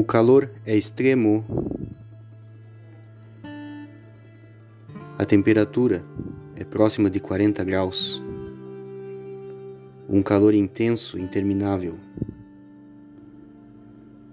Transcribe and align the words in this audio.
O 0.00 0.02
calor 0.02 0.50
é 0.64 0.74
extremo. 0.74 1.44
A 5.18 5.26
temperatura 5.26 6.02
é 6.56 6.64
próxima 6.64 7.10
de 7.10 7.20
40 7.20 7.62
graus. 7.64 8.22
Um 10.08 10.22
calor 10.22 10.54
intenso, 10.54 11.18
interminável. 11.18 11.98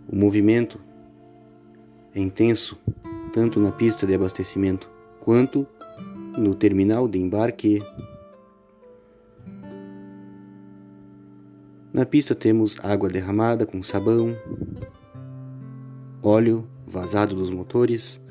O 0.08 0.16
movimento 0.16 0.80
é 2.16 2.22
intenso, 2.22 2.80
tanto 3.34 3.60
na 3.60 3.74
pista 3.74 4.08
de 4.08 4.16
abastecimento 4.16 4.90
quanto 5.20 5.68
no 6.38 6.56
terminal 6.56 7.10
de 7.10 7.20
embarque. 7.20 7.84
Na 11.92 12.06
pista 12.06 12.34
temos 12.34 12.80
água 12.82 13.10
derramada 13.10 13.66
com 13.66 13.84
sabão, 13.84 14.34
óleo 16.38 16.68
vazado 16.86 17.36
dos 17.36 17.50
motores, 17.50 18.22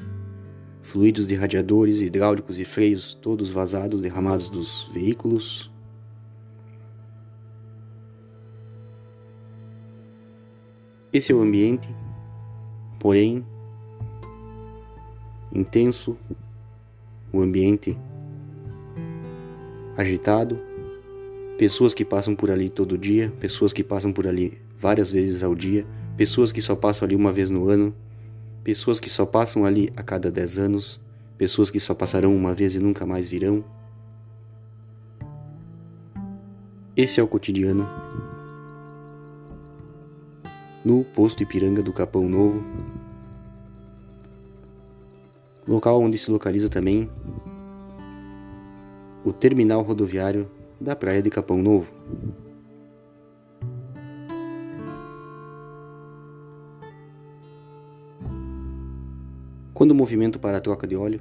fluidos 0.80 1.26
de 1.26 1.34
radiadores, 1.34 2.00
hidráulicos 2.00 2.58
e 2.60 2.64
freios 2.64 3.12
todos 3.14 3.50
vazados, 3.50 4.00
derramados 4.00 4.48
dos 4.48 4.88
veículos. 4.94 5.70
Esse 11.12 11.32
é 11.32 11.34
o 11.34 11.40
ambiente, 11.40 11.88
porém 13.00 13.44
intenso, 15.52 16.16
o 17.32 17.40
ambiente 17.40 17.98
agitado, 19.96 20.60
pessoas 21.58 21.92
que 21.92 22.04
passam 22.04 22.36
por 22.36 22.50
ali 22.52 22.68
todo 22.68 22.96
dia, 22.96 23.32
pessoas 23.40 23.72
que 23.72 23.82
passam 23.82 24.12
por 24.12 24.28
ali 24.28 24.60
várias 24.78 25.10
vezes 25.10 25.42
ao 25.42 25.54
dia, 25.54 25.84
pessoas 26.16 26.50
que 26.50 26.62
só 26.62 26.74
passam 26.74 27.06
ali 27.06 27.14
uma 27.14 27.30
vez 27.30 27.50
no 27.50 27.68
ano, 27.68 27.94
pessoas 28.64 28.98
que 28.98 29.10
só 29.10 29.26
passam 29.26 29.64
ali 29.64 29.90
a 29.96 30.02
cada 30.02 30.30
dez 30.30 30.58
anos, 30.58 30.98
pessoas 31.36 31.70
que 31.70 31.78
só 31.78 31.94
passarão 31.94 32.34
uma 32.34 32.54
vez 32.54 32.74
e 32.74 32.78
nunca 32.78 33.04
mais 33.04 33.28
virão. 33.28 33.62
Esse 36.96 37.20
é 37.20 37.22
o 37.22 37.28
cotidiano 37.28 37.86
no 40.82 41.04
posto 41.04 41.42
Ipiranga 41.42 41.82
do 41.82 41.92
Capão 41.92 42.28
Novo, 42.28 42.64
local 45.68 46.00
onde 46.00 46.16
se 46.16 46.30
localiza 46.30 46.70
também 46.70 47.10
o 49.24 49.32
terminal 49.32 49.82
rodoviário 49.82 50.48
da 50.80 50.94
praia 50.96 51.20
de 51.20 51.28
Capão 51.28 51.60
Novo. 51.62 51.92
Quando 59.76 59.90
o 59.90 59.94
movimento 59.94 60.38
para 60.38 60.56
a 60.56 60.60
troca 60.60 60.86
de 60.86 60.96
óleo, 60.96 61.20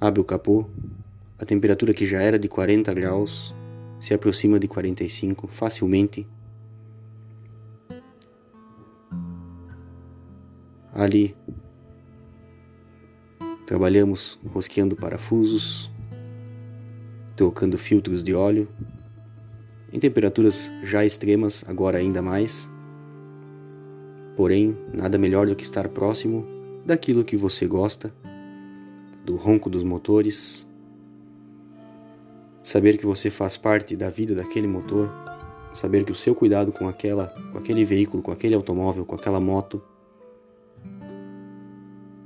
abre 0.00 0.20
o 0.20 0.24
capô, 0.24 0.66
a 1.36 1.44
temperatura 1.44 1.92
que 1.92 2.06
já 2.06 2.22
era 2.22 2.38
de 2.38 2.46
40 2.46 2.94
graus 2.94 3.52
se 4.00 4.14
aproxima 4.14 4.56
de 4.56 4.68
45 4.68 5.48
facilmente 5.48 6.24
Ali 10.94 11.34
trabalhamos 13.66 14.38
rosqueando 14.46 14.94
parafusos, 14.94 15.90
trocando 17.34 17.76
filtros 17.76 18.22
de 18.22 18.32
óleo, 18.32 18.68
em 19.92 19.98
temperaturas 19.98 20.70
já 20.84 21.04
extremas, 21.04 21.64
agora 21.66 21.98
ainda 21.98 22.22
mais. 22.22 22.70
Porém, 24.36 24.76
nada 24.92 25.18
melhor 25.18 25.46
do 25.46 25.54
que 25.54 25.64
estar 25.64 25.88
próximo 25.88 26.46
daquilo 26.84 27.24
que 27.24 27.36
você 27.36 27.66
gosta, 27.66 28.12
do 29.24 29.36
ronco 29.36 29.70
dos 29.70 29.84
motores, 29.84 30.66
saber 32.62 32.96
que 32.96 33.06
você 33.06 33.30
faz 33.30 33.56
parte 33.56 33.96
da 33.96 34.10
vida 34.10 34.34
daquele 34.34 34.66
motor, 34.66 35.10
saber 35.74 36.04
que 36.04 36.12
o 36.12 36.14
seu 36.14 36.34
cuidado 36.34 36.72
com 36.72 36.88
aquela, 36.88 37.28
com 37.52 37.58
aquele 37.58 37.84
veículo, 37.84 38.22
com 38.22 38.30
aquele 38.30 38.54
automóvel, 38.54 39.04
com 39.04 39.14
aquela 39.14 39.40
moto 39.40 39.82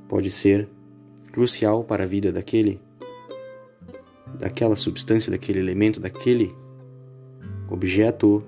pode 0.08 0.30
ser 0.30 0.68
crucial 1.32 1.84
para 1.84 2.04
a 2.04 2.06
vida 2.06 2.32
daquele, 2.32 2.80
daquela 4.38 4.76
substância, 4.76 5.30
daquele 5.30 5.58
elemento, 5.58 6.00
daquele 6.00 6.54
objeto. 7.68 8.44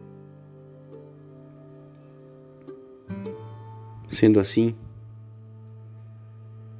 Sendo 4.08 4.40
assim, 4.40 4.74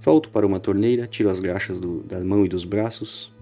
volto 0.01 0.31
para 0.31 0.47
uma 0.47 0.59
torneira, 0.59 1.07
tiro 1.07 1.29
as 1.29 1.39
graxas 1.39 1.79
do, 1.79 2.03
da 2.03 2.25
mão 2.25 2.45
e 2.45 2.49
dos 2.49 2.65
braços, 2.65 3.35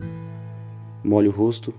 molho 1.05 1.31
o 1.31 1.35
rosto 1.35 1.73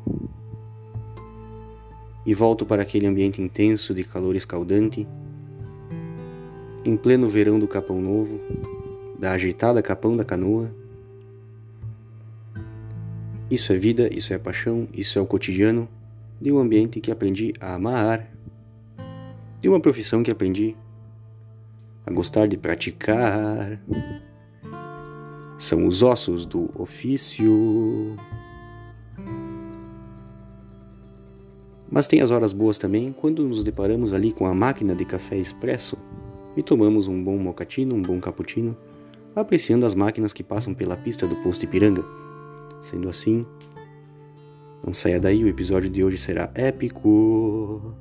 e 2.26 2.34
volto 2.34 2.66
para 2.66 2.82
aquele 2.82 3.06
ambiente 3.06 3.42
intenso 3.42 3.94
de 3.94 4.04
calor 4.04 4.36
escaldante, 4.36 5.08
em 6.86 6.96
pleno 6.96 7.30
verão 7.30 7.60
do 7.60 7.68
Capão 7.68 8.02
Novo, 8.02 8.40
da 9.20 9.32
agitada 9.32 9.82
capão 9.82 10.16
da 10.16 10.24
canoa. 10.24 10.74
Isso 13.52 13.74
é 13.74 13.78
vida, 13.78 14.10
isso 14.14 14.34
é 14.34 14.38
paixão, 14.38 14.88
isso 14.94 15.20
é 15.20 15.22
o 15.22 15.26
cotidiano 15.26 15.90
de 16.40 16.52
um 16.52 16.60
ambiente 16.60 17.02
que 17.02 17.12
aprendi 17.12 17.54
a 17.60 17.76
amar, 17.76 18.30
de 19.60 19.68
uma 19.68 19.80
profissão 19.80 20.24
que 20.24 20.32
aprendi 20.32 20.76
a 22.08 22.14
gostar 22.14 22.48
de 22.48 22.56
praticar. 22.56 23.78
São 25.58 25.86
os 25.86 26.02
ossos 26.02 26.46
do 26.46 26.70
ofício. 26.74 28.16
Mas 31.92 32.08
tem 32.08 32.22
as 32.22 32.32
horas 32.32 32.54
boas 32.54 32.78
também 32.78 33.10
quando 33.10 33.46
nos 33.46 33.62
deparamos 33.62 34.14
ali 34.14 34.32
com 34.32 34.46
a 34.46 34.54
máquina 34.54 34.96
de 34.96 35.04
café 35.04 35.38
expresso 35.38 35.98
e 36.56 36.64
tomamos 36.64 37.08
um 37.08 37.22
bom 37.22 37.38
mocatino, 37.38 37.94
um 37.94 38.02
bom 38.02 38.20
cappuccino 38.20 38.76
apreciando 39.36 39.86
as 39.86 39.94
máquinas 39.94 40.34
que 40.34 40.44
passam 40.44 40.74
pela 40.74 40.96
pista 40.96 41.28
do 41.28 41.36
posto 41.38 41.64
Ipiranga. 41.64 42.04
Sendo 42.82 43.10
assim, 43.10 43.46
não 44.84 44.94
saia 44.94 45.20
daí, 45.20 45.44
o 45.44 45.48
episódio 45.48 45.90
de 45.90 46.04
hoje 46.04 46.18
será 46.18 46.50
épico. 46.56 47.94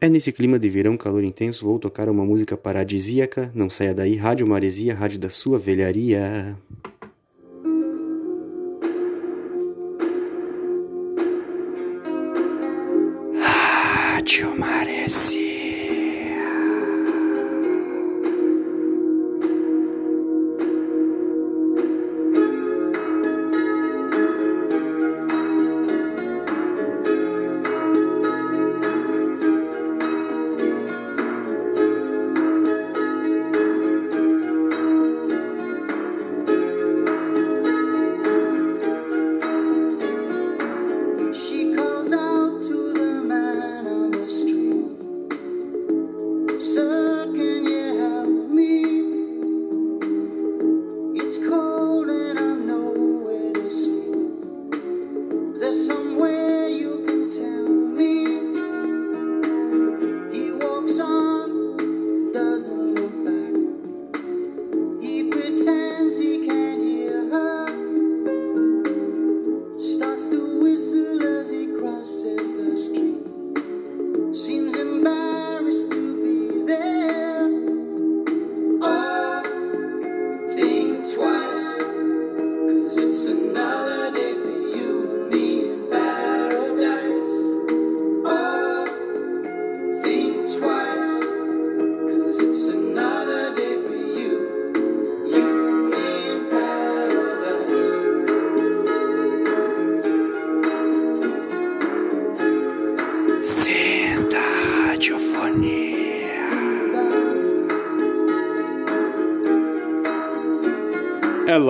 É 0.00 0.08
nesse 0.08 0.30
clima 0.30 0.60
de 0.60 0.70
verão, 0.70 0.96
calor 0.96 1.24
intenso, 1.24 1.66
vou 1.66 1.76
tocar 1.76 2.08
uma 2.08 2.24
música 2.24 2.56
paradisíaca. 2.56 3.50
Não 3.52 3.68
saia 3.68 3.92
daí, 3.92 4.14
Rádio 4.14 4.46
Maresia, 4.46 4.94
rádio 4.94 5.18
da 5.18 5.28
sua 5.28 5.58
velharia. 5.58 6.56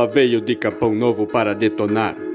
Veio 0.08 0.40
de 0.40 0.56
Capão 0.56 0.94
Novo 0.94 1.26
para 1.26 1.54
detonar. 1.54 2.27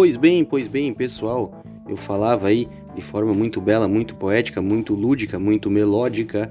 Pois 0.00 0.16
bem, 0.16 0.46
pois 0.46 0.66
bem, 0.66 0.94
pessoal, 0.94 1.62
eu 1.86 1.94
falava 1.94 2.48
aí 2.48 2.66
de 2.94 3.02
forma 3.02 3.34
muito 3.34 3.60
bela, 3.60 3.86
muito 3.86 4.14
poética, 4.14 4.62
muito 4.62 4.94
lúdica, 4.94 5.38
muito 5.38 5.70
melódica 5.70 6.50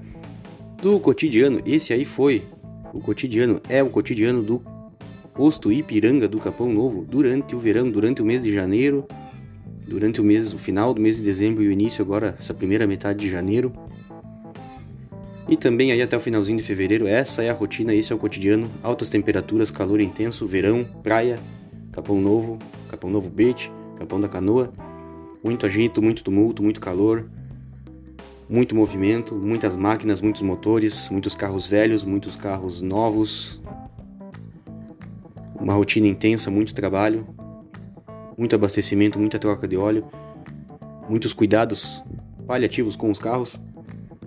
do 0.80 1.00
cotidiano. 1.00 1.60
Esse 1.66 1.92
aí 1.92 2.06
foi 2.06 2.44
o 2.94 3.00
cotidiano, 3.00 3.60
é 3.68 3.82
o 3.82 3.90
cotidiano 3.90 4.44
do 4.44 4.62
posto 5.34 5.72
Ipiranga 5.72 6.28
do 6.28 6.38
Capão 6.38 6.72
Novo 6.72 7.04
durante 7.04 7.56
o 7.56 7.60
verão, 7.60 7.90
durante 7.90 8.22
o 8.22 8.26
mês 8.26 8.44
de 8.44 8.54
janeiro, 8.54 9.08
durante 9.88 10.22
o 10.22 10.24
mês, 10.24 10.54
o 10.54 10.60
final 10.60 10.94
do 10.94 11.02
mês 11.02 11.18
de 11.18 11.24
dezembro 11.24 11.64
e 11.64 11.70
o 11.70 11.72
início 11.72 12.04
agora, 12.04 12.36
essa 12.38 12.54
primeira 12.54 12.86
metade 12.86 13.18
de 13.18 13.32
janeiro. 13.32 13.74
E 15.50 15.58
também 15.58 15.92
aí 15.92 16.04
até 16.04 16.16
o 16.16 16.22
finalzinho 16.22 16.60
de 16.60 16.64
fevereiro, 16.64 17.08
essa 17.08 17.42
é 17.42 17.50
a 17.50 17.54
rotina, 17.54 17.96
esse 17.96 18.14
é 18.14 18.16
o 18.16 18.20
cotidiano, 18.20 18.70
altas 18.84 19.10
temperaturas, 19.10 19.72
calor 19.72 20.00
intenso, 20.00 20.46
verão, 20.46 20.88
praia, 21.02 21.40
Capão 21.92 22.22
Novo, 22.22 22.60
Capão 23.00 23.10
Novo 23.10 23.30
Beach, 23.30 23.72
Capão 23.98 24.20
da 24.20 24.28
Canoa. 24.28 24.74
Muito 25.42 25.66
agito, 25.66 26.02
muito 26.02 26.22
tumulto, 26.22 26.62
muito 26.62 26.82
calor, 26.82 27.30
muito 28.50 28.76
movimento, 28.76 29.36
muitas 29.36 29.78
máquinas, 29.78 30.20
muitos 30.20 30.42
motores, 30.42 31.10
muitos 31.10 31.34
carros 31.34 31.66
velhos, 31.66 32.04
muitos 32.04 32.36
carros 32.36 32.82
novos. 32.82 33.62
Uma 35.56 35.74
rotina 35.74 36.08
intensa, 36.08 36.52
muito 36.52 36.76
trabalho, 36.76 37.26
muito 38.38 38.54
abastecimento, 38.54 39.18
muita 39.18 39.40
troca 39.40 39.66
de 39.66 39.78
óleo, 39.78 40.06
muitos 41.08 41.32
cuidados 41.32 42.04
paliativos 42.46 42.98
com 42.98 43.10
os 43.10 43.18
carros, 43.18 43.62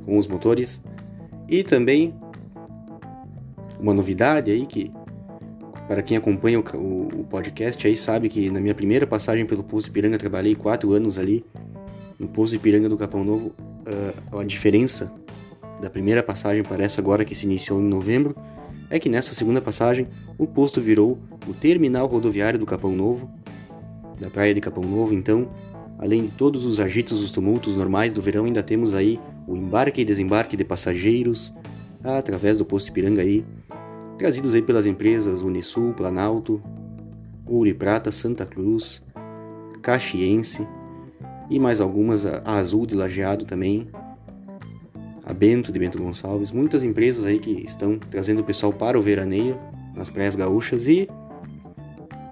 com 0.07 0.17
os 0.17 0.27
motores 0.27 0.83
e 1.47 1.63
também 1.63 2.15
uma 3.79 3.93
novidade 3.93 4.51
aí 4.51 4.65
que 4.65 4.91
para 5.93 6.01
quem 6.01 6.17
acompanha 6.17 6.59
o, 6.59 6.65
o, 6.75 7.21
o, 7.21 7.25
podcast 7.25 7.87
aí 7.87 7.99
sabe 7.99 8.31
que 8.31 8.49
na 8.49 8.59
minha 8.61 8.75
primeira 8.75 9.07
passagem 9.07 9.45
pelo 9.45 9.63
Poço 9.63 9.89
Ipiranga 9.89 10.17
trabalhei 10.17 10.55
quatro 10.55 10.91
anos 10.95 11.19
ali 11.19 11.45
no 12.19 12.27
Poço 12.27 12.55
Ipiranga 12.55 12.89
do 12.89 12.97
Capão 12.97 13.23
Novo. 13.23 13.53
Uh, 14.33 14.39
a 14.39 14.43
diferença 14.43 15.13
da 15.83 15.91
primeira 15.91 16.23
passagem 16.23 16.63
para 16.63 16.83
essa 16.83 16.99
agora 16.99 17.27
que 17.27 17.35
se 17.35 17.45
iniciou 17.45 17.79
em 17.79 17.85
novembro 17.85 18.35
é 18.89 18.99
que 18.99 19.11
nessa 19.11 19.35
segunda 19.35 19.61
passagem 19.61 20.09
o 20.39 20.47
posto 20.47 20.81
virou 20.81 21.19
o 21.47 21.53
terminal 21.53 22.07
rodoviário 22.07 22.59
do 22.59 22.65
Capão 22.65 22.97
Novo, 22.97 23.31
da 24.19 24.31
praia 24.31 24.55
de 24.55 24.63
Capão 24.63 24.85
Novo. 24.85 25.13
Então, 25.13 25.51
além 25.99 26.25
de 26.25 26.31
todos 26.31 26.65
os 26.65 26.81
agitos, 26.81 27.21
os 27.21 27.31
tumultos 27.31 27.77
normais 27.77 28.15
do 28.15 28.23
verão, 28.23 28.47
ainda 28.47 28.63
temos 28.63 28.95
aí 28.95 29.21
o 29.47 29.55
embarque 29.55 30.01
e 30.01 30.07
desembarque 30.07 30.57
de 30.57 30.65
passageiros 30.65 31.53
através 32.03 32.57
do 32.57 32.65
posto 32.65 32.89
Ipiranga 32.89 33.21
aí 33.21 33.45
trazidos 34.23 34.55
aí 34.55 34.63
pelas 34.63 34.87
empresas 34.87 35.43
Unisul, 35.43 35.95
Planalto, 35.95 36.63
Ouro 37.45 37.69
e 37.69 37.75
Prata, 37.75 38.13
Santa 38.13 38.47
Cruz, 38.47 39.03
Caxiense 39.83 40.65
e 41.51 41.59
mais 41.59 41.81
algumas, 41.81 42.25
a 42.25 42.41
Azul 42.45 42.87
de 42.87 42.95
Lajeado 42.95 43.45
também, 43.45 43.89
a 45.25 45.35
Bento 45.35 45.73
de 45.73 45.79
Bento 45.81 46.01
Gonçalves, 46.01 46.53
muitas 46.53 46.85
empresas 46.85 47.25
aí 47.25 47.41
que 47.41 47.51
estão 47.65 47.99
trazendo 47.99 48.43
o 48.43 48.45
pessoal 48.45 48.73
para 48.73 48.97
o 48.97 49.03
veraneio 49.03 49.59
nas 49.93 50.09
praias 50.09 50.37
gaúchas 50.37 50.87
e 50.87 51.09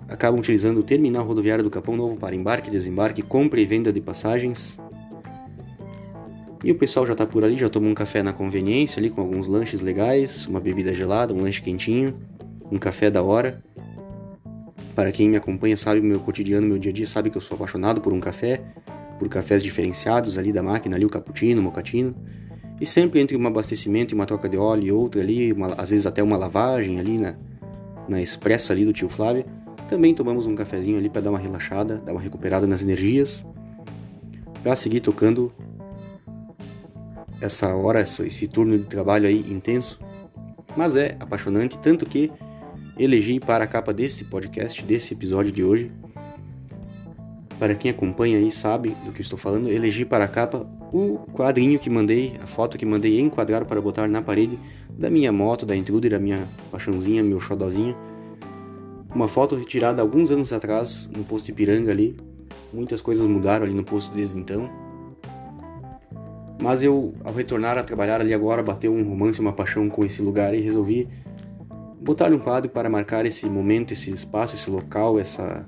acabam 0.08 0.38
utilizando 0.38 0.78
o 0.78 0.84
terminal 0.84 1.26
rodoviário 1.26 1.64
do 1.64 1.70
Capão 1.70 1.96
Novo 1.96 2.16
para 2.16 2.36
embarque, 2.36 2.70
desembarque, 2.70 3.20
compra 3.20 3.60
e 3.60 3.66
venda 3.66 3.92
de 3.92 4.00
passagens. 4.00 4.78
E 6.62 6.70
o 6.70 6.74
pessoal 6.74 7.06
já 7.06 7.12
está 7.12 7.24
por 7.24 7.42
ali, 7.42 7.56
já 7.56 7.70
tomou 7.70 7.90
um 7.90 7.94
café 7.94 8.22
na 8.22 8.34
conveniência 8.34 9.00
ali 9.00 9.08
com 9.08 9.22
alguns 9.22 9.46
lanches 9.46 9.80
legais, 9.80 10.46
uma 10.46 10.60
bebida 10.60 10.94
gelada, 10.94 11.32
um 11.32 11.40
lanche 11.40 11.62
quentinho, 11.62 12.14
um 12.70 12.78
café 12.78 13.10
da 13.10 13.22
hora. 13.22 13.64
Para 14.94 15.10
quem 15.10 15.28
me 15.28 15.38
acompanha, 15.38 15.74
sabe 15.76 16.00
o 16.00 16.04
meu 16.04 16.20
cotidiano, 16.20 16.66
meu 16.66 16.78
dia 16.78 16.90
a 16.90 16.94
dia, 16.94 17.06
sabe 17.06 17.30
que 17.30 17.38
eu 17.38 17.40
sou 17.40 17.54
apaixonado 17.54 18.02
por 18.02 18.12
um 18.12 18.20
café, 18.20 18.60
por 19.18 19.26
cafés 19.30 19.62
diferenciados 19.62 20.36
ali 20.36 20.52
da 20.52 20.62
máquina, 20.62 20.96
ali 20.96 21.06
o 21.06 21.08
cappuccino, 21.08 21.62
o 21.62 21.64
mocatino. 21.64 22.14
E 22.78 22.84
sempre 22.84 23.20
entre 23.20 23.36
um 23.38 23.46
abastecimento 23.46 24.12
e 24.12 24.14
uma 24.14 24.26
troca 24.26 24.46
de 24.46 24.58
óleo 24.58 24.86
e 24.86 24.92
outra 24.92 25.22
ali, 25.22 25.52
uma, 25.52 25.68
às 25.74 25.88
vezes 25.88 26.04
até 26.04 26.22
uma 26.22 26.36
lavagem 26.36 26.98
ali 26.98 27.18
na, 27.18 27.36
na 28.06 28.20
expressa 28.20 28.74
ali 28.74 28.84
do 28.84 28.92
tio 28.92 29.08
Flávio, 29.08 29.46
também 29.88 30.14
tomamos 30.14 30.44
um 30.44 30.54
cafezinho 30.54 30.98
ali 30.98 31.08
para 31.08 31.22
dar 31.22 31.30
uma 31.30 31.38
relaxada, 31.38 31.96
dar 31.96 32.12
uma 32.12 32.20
recuperada 32.20 32.66
nas 32.66 32.82
energias, 32.82 33.46
para 34.62 34.76
seguir 34.76 35.00
tocando 35.00 35.52
essa 37.40 37.74
hora, 37.74 38.00
esse 38.00 38.46
turno 38.46 38.78
de 38.78 38.84
trabalho 38.84 39.26
aí 39.26 39.40
intenso, 39.48 39.98
mas 40.76 40.96
é 40.96 41.16
apaixonante, 41.18 41.78
tanto 41.78 42.06
que 42.06 42.30
elegi 42.98 43.40
para 43.40 43.64
a 43.64 43.66
capa 43.66 43.92
desse 43.92 44.24
podcast, 44.24 44.84
desse 44.84 45.14
episódio 45.14 45.50
de 45.50 45.64
hoje. 45.64 45.90
Para 47.58 47.74
quem 47.74 47.90
acompanha 47.90 48.38
aí 48.38 48.50
sabe 48.50 48.96
do 49.04 49.12
que 49.12 49.20
estou 49.20 49.38
falando, 49.38 49.70
elegi 49.70 50.04
para 50.04 50.24
a 50.24 50.28
capa 50.28 50.66
o 50.92 51.18
quadrinho 51.32 51.78
que 51.78 51.88
mandei, 51.88 52.34
a 52.42 52.46
foto 52.46 52.76
que 52.76 52.84
mandei 52.84 53.20
enquadrar 53.20 53.64
para 53.64 53.80
botar 53.80 54.08
na 54.08 54.20
parede 54.20 54.58
da 54.90 55.08
minha 55.08 55.30
moto, 55.32 55.64
da 55.64 55.76
Intruder, 55.76 56.14
a 56.14 56.18
minha 56.18 56.48
paixãozinha, 56.70 57.22
meu 57.22 57.40
xodozinho. 57.40 57.96
Uma 59.14 59.28
foto 59.28 59.56
retirada 59.56 60.02
alguns 60.02 60.30
anos 60.30 60.52
atrás 60.52 61.08
no 61.14 61.24
posto 61.24 61.50
Ipiranga 61.50 61.90
ali. 61.90 62.16
Muitas 62.72 63.00
coisas 63.00 63.26
mudaram 63.26 63.64
ali 63.64 63.74
no 63.74 63.84
posto 63.84 64.14
desde 64.14 64.38
então. 64.38 64.70
Mas 66.60 66.82
eu, 66.82 67.14
ao 67.24 67.32
retornar 67.32 67.78
a 67.78 67.82
trabalhar 67.82 68.20
ali 68.20 68.34
agora, 68.34 68.62
bateu 68.62 68.92
um 68.92 69.02
romance, 69.02 69.40
uma 69.40 69.52
paixão 69.52 69.88
com 69.88 70.04
esse 70.04 70.20
lugar 70.20 70.52
e 70.54 70.60
resolvi 70.60 71.08
botar 72.00 72.32
um 72.32 72.38
quadro 72.38 72.70
para 72.70 72.88
marcar 72.90 73.24
esse 73.24 73.46
momento, 73.48 73.92
esse 73.92 74.10
espaço, 74.10 74.54
esse 74.54 74.70
local, 74.70 75.18
essa, 75.18 75.66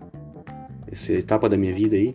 essa 0.87 1.13
etapa 1.13 1.49
da 1.49 1.57
minha 1.57 1.73
vida 1.73 1.97
aí. 1.97 2.15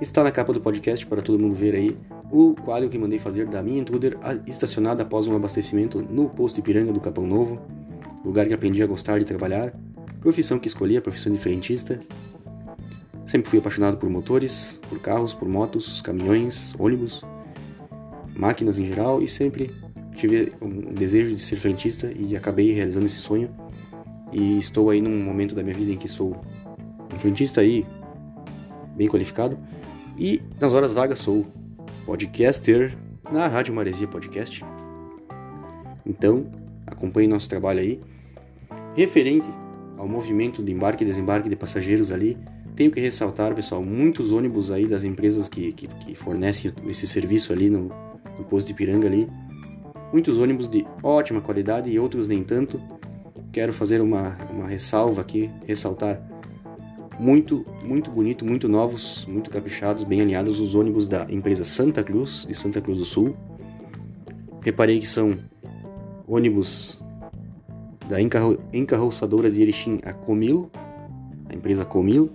Está 0.00 0.22
na 0.22 0.30
capa 0.30 0.52
do 0.52 0.60
podcast 0.60 1.06
para 1.06 1.22
todo 1.22 1.38
mundo 1.38 1.54
ver 1.54 1.74
aí 1.74 1.96
o 2.30 2.54
quadro 2.54 2.90
que 2.90 2.98
mandei 2.98 3.18
fazer 3.18 3.46
da 3.46 3.62
minha 3.62 3.78
intruder 3.78 4.18
estacionada 4.46 5.02
após 5.02 5.26
um 5.26 5.34
abastecimento 5.34 6.02
no 6.02 6.28
posto 6.28 6.60
Ipiranga 6.60 6.92
do 6.92 7.00
Capão 7.00 7.26
Novo, 7.26 7.58
lugar 8.22 8.46
que 8.46 8.52
aprendi 8.52 8.82
a 8.82 8.86
gostar 8.86 9.18
de 9.18 9.24
trabalhar, 9.24 9.72
profissão 10.20 10.58
que 10.58 10.68
escolhi, 10.68 10.98
a 10.98 11.02
profissão 11.02 11.32
de 11.32 11.38
frentista. 11.38 12.00
Sempre 13.24 13.48
fui 13.48 13.58
apaixonado 13.58 13.96
por 13.96 14.10
motores, 14.10 14.78
por 14.88 15.00
carros, 15.00 15.32
por 15.32 15.48
motos, 15.48 16.02
caminhões, 16.02 16.74
ônibus, 16.78 17.24
máquinas 18.36 18.78
em 18.78 18.84
geral 18.84 19.22
e 19.22 19.28
sempre 19.28 19.74
tive 20.14 20.52
um 20.60 20.94
desejo 20.94 21.34
de 21.34 21.40
ser 21.40 21.56
frentista 21.56 22.10
e 22.16 22.36
acabei 22.36 22.72
realizando 22.72 23.06
esse 23.06 23.16
sonho. 23.16 23.50
E 24.32 24.58
estou 24.58 24.90
aí 24.90 25.00
num 25.00 25.22
momento 25.22 25.54
da 25.54 25.62
minha 25.62 25.74
vida 25.74 25.92
em 25.92 25.96
que 25.96 26.08
sou 26.08 26.36
um 27.14 27.18
frentista 27.18 27.60
aí 27.60 27.86
bem 28.96 29.08
qualificado 29.08 29.58
e 30.18 30.42
nas 30.60 30.72
horas 30.72 30.92
vagas 30.92 31.18
sou 31.18 31.46
podcaster 32.04 32.96
na 33.30 33.46
Rádio 33.46 33.74
Maresia 33.74 34.08
Podcast. 34.08 34.64
Então, 36.04 36.46
acompanhe 36.86 37.28
nosso 37.28 37.48
trabalho 37.48 37.80
aí. 37.80 38.00
Referente 38.94 39.48
ao 39.98 40.08
movimento 40.08 40.62
de 40.62 40.72
embarque 40.72 41.04
e 41.04 41.06
desembarque 41.06 41.48
de 41.48 41.56
passageiros 41.56 42.12
ali, 42.12 42.38
tenho 42.74 42.90
que 42.90 43.00
ressaltar, 43.00 43.54
pessoal, 43.54 43.82
muitos 43.82 44.30
ônibus 44.30 44.70
aí 44.70 44.86
das 44.86 45.02
empresas 45.02 45.48
que, 45.48 45.72
que, 45.72 45.88
que 45.88 46.14
fornecem 46.14 46.72
esse 46.86 47.06
serviço 47.06 47.52
ali 47.52 47.70
no, 47.70 47.90
no 48.38 48.44
posto 48.44 48.68
de 48.68 48.74
Piranga 48.74 49.06
ali. 49.06 49.28
Muitos 50.12 50.38
ônibus 50.38 50.68
de 50.68 50.86
ótima 51.02 51.40
qualidade 51.40 51.90
e 51.90 51.98
outros 51.98 52.28
nem 52.28 52.42
tanto. 52.42 52.80
Quero 53.52 53.72
fazer 53.72 54.00
uma, 54.00 54.36
uma 54.50 54.66
ressalva 54.66 55.20
aqui, 55.20 55.50
ressaltar 55.66 56.20
muito, 57.18 57.64
muito 57.82 58.10
bonito, 58.10 58.44
muito 58.44 58.68
novos, 58.68 59.26
muito 59.26 59.50
caprichados, 59.50 60.04
bem 60.04 60.20
alinhados 60.20 60.60
os 60.60 60.74
ônibus 60.74 61.06
da 61.06 61.26
empresa 61.30 61.64
Santa 61.64 62.02
Cruz, 62.02 62.46
de 62.46 62.54
Santa 62.54 62.80
Cruz 62.80 62.98
do 62.98 63.04
Sul. 63.04 63.36
Reparei 64.62 65.00
que 65.00 65.06
são 65.06 65.38
ônibus 66.26 67.00
da 68.08 68.20
encarro 68.20 68.58
encarroçadora 68.72 69.50
de 69.50 69.62
Erechim, 69.62 69.98
a 70.04 70.12
Comil, 70.12 70.70
a 71.48 71.54
empresa 71.54 71.84
Comil, 71.84 72.30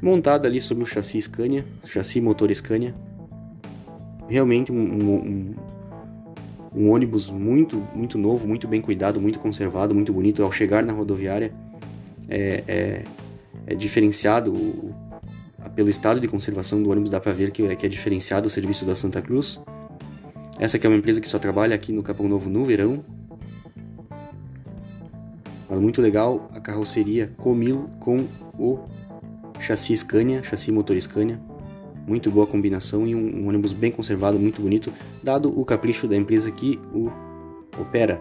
montada 0.00 0.46
ali 0.46 0.60
sobre 0.60 0.84
o 0.84 0.86
chassi 0.86 1.20
Scania, 1.20 1.64
chassi 1.86 2.20
motor 2.20 2.52
Scania, 2.54 2.94
realmente 4.28 4.72
um, 4.72 4.76
um, 4.76 5.54
um, 6.74 6.90
ônibus 6.90 7.30
muito, 7.30 7.76
muito 7.94 8.18
novo, 8.18 8.46
muito 8.46 8.66
bem 8.66 8.80
cuidado, 8.80 9.20
muito 9.20 9.38
conservado, 9.38 9.94
muito 9.94 10.12
bonito. 10.12 10.42
Ao 10.42 10.50
chegar 10.50 10.82
na 10.82 10.92
rodoviária, 10.92 11.52
é, 12.28 12.64
é, 12.66 13.04
é 13.66 13.74
diferenciado 13.74 14.94
pelo 15.74 15.88
estado 15.88 16.20
de 16.20 16.28
conservação 16.28 16.82
do 16.82 16.90
ônibus, 16.90 17.10
dá 17.10 17.20
para 17.20 17.32
ver 17.32 17.50
que 17.50 17.62
é, 17.66 17.74
que 17.74 17.86
é 17.86 17.88
diferenciado 17.88 18.46
o 18.46 18.50
serviço 18.50 18.84
da 18.84 18.94
Santa 18.94 19.20
Cruz. 19.20 19.60
Essa 20.58 20.76
é 20.76 20.88
uma 20.88 20.96
empresa 20.96 21.20
que 21.20 21.28
só 21.28 21.38
trabalha 21.38 21.74
aqui 21.74 21.92
no 21.92 22.02
Capão 22.02 22.28
Novo 22.28 22.48
no 22.48 22.64
verão. 22.64 23.04
Mas 25.68 25.80
muito 25.80 26.00
legal 26.00 26.48
a 26.54 26.60
carroceria 26.60 27.32
Comil 27.38 27.88
com 27.98 28.28
o 28.56 28.78
chassi 29.58 29.96
Scania, 29.96 30.42
chassi 30.44 30.70
motor 30.70 31.00
Scania 31.00 31.40
muito 32.06 32.30
boa 32.30 32.46
combinação 32.46 33.06
e 33.06 33.14
um, 33.14 33.42
um, 33.42 33.48
ônibus 33.48 33.72
bem 33.72 33.90
conservado, 33.90 34.38
muito 34.38 34.60
bonito, 34.60 34.92
dado 35.22 35.48
o 35.58 35.64
capricho 35.64 36.06
da 36.06 36.16
empresa 36.16 36.50
que 36.50 36.78
o 36.92 37.10
opera. 37.78 38.20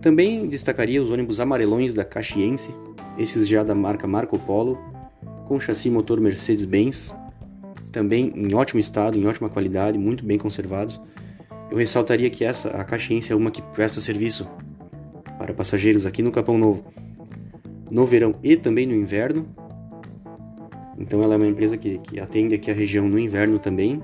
Também 0.00 0.46
destacaria 0.48 1.02
os 1.02 1.10
ônibus 1.10 1.40
amarelões 1.40 1.92
da 1.92 2.04
Caxiense, 2.04 2.74
esses 3.18 3.46
já 3.46 3.62
da 3.62 3.74
marca 3.74 4.06
Marco 4.06 4.38
Polo, 4.38 4.78
com 5.46 5.60
chassi 5.60 5.90
motor 5.90 6.20
Mercedes-Benz, 6.20 7.14
também 7.92 8.32
em 8.34 8.54
ótimo 8.54 8.80
estado, 8.80 9.18
em 9.18 9.26
ótima 9.26 9.48
qualidade, 9.48 9.98
muito 9.98 10.24
bem 10.24 10.38
conservados. 10.38 11.00
Eu 11.70 11.76
ressaltaria 11.76 12.30
que 12.30 12.44
essa, 12.44 12.68
a 12.70 12.84
Caxiense 12.84 13.32
é 13.32 13.36
uma 13.36 13.50
que 13.50 13.60
presta 13.60 14.00
serviço 14.00 14.48
para 15.38 15.52
passageiros 15.52 16.06
aqui 16.06 16.22
no 16.22 16.30
Capão 16.30 16.56
Novo, 16.56 16.84
no 17.90 18.06
verão 18.06 18.34
e 18.42 18.56
também 18.56 18.86
no 18.86 18.94
inverno, 18.94 19.48
então 21.00 21.22
ela 21.22 21.34
é 21.34 21.36
uma 21.38 21.46
empresa 21.46 21.78
que, 21.78 21.98
que 21.98 22.20
atende 22.20 22.54
aqui 22.54 22.70
a 22.70 22.74
região 22.74 23.08
no 23.08 23.18
inverno 23.18 23.58
também, 23.58 24.02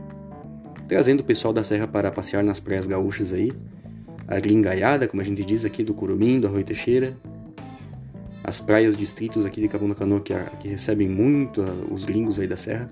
trazendo 0.89 1.21
o 1.21 1.25
pessoal 1.25 1.53
da 1.53 1.63
serra 1.63 1.87
para 1.87 2.11
passear 2.11 2.43
nas 2.43 2.59
praias 2.59 2.87
gaúchas 2.87 3.33
aí, 3.33 3.53
a 4.27 4.41
gringaiada, 4.41 5.07
como 5.07 5.21
a 5.21 5.25
gente 5.25 5.45
diz 5.45 5.65
aqui, 5.65 5.85
do 5.85 5.93
Curumim, 5.93 6.41
do 6.41 6.47
Arroio 6.47 6.65
Teixeira, 6.65 7.17
as 8.43 8.61
praias 8.61 8.97
distritos 8.97 9.45
aqui 9.45 9.61
de 9.61 9.69
da 9.69 9.95
Canoa 9.95 10.21
que, 10.21 10.33
que 10.61 10.69
recebem 10.69 11.09
muito 11.09 11.63
os 11.91 12.05
gringos 12.05 12.39
aí 12.39 12.47
da 12.47 12.57
serra. 12.57 12.91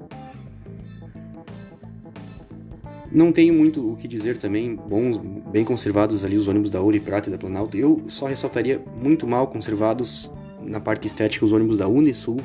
Não 3.10 3.30
tenho 3.30 3.54
muito 3.54 3.92
o 3.92 3.96
que 3.96 4.08
dizer 4.08 4.36
também, 4.36 4.74
bons, 4.74 5.16
bem 5.52 5.64
conservados 5.64 6.24
ali 6.24 6.36
os 6.36 6.48
ônibus 6.48 6.70
da 6.70 6.80
Ouro 6.80 6.96
e 6.96 7.00
Prata 7.00 7.28
e 7.28 7.32
da 7.32 7.38
Planalto. 7.38 7.76
Eu 7.76 8.02
só 8.08 8.26
ressaltaria 8.26 8.82
muito 9.00 9.26
mal 9.26 9.46
conservados 9.46 10.30
na 10.60 10.80
parte 10.80 11.06
estética 11.06 11.44
os 11.44 11.52
ônibus 11.52 11.78
da 11.78 11.86
Unisul, 11.86 12.40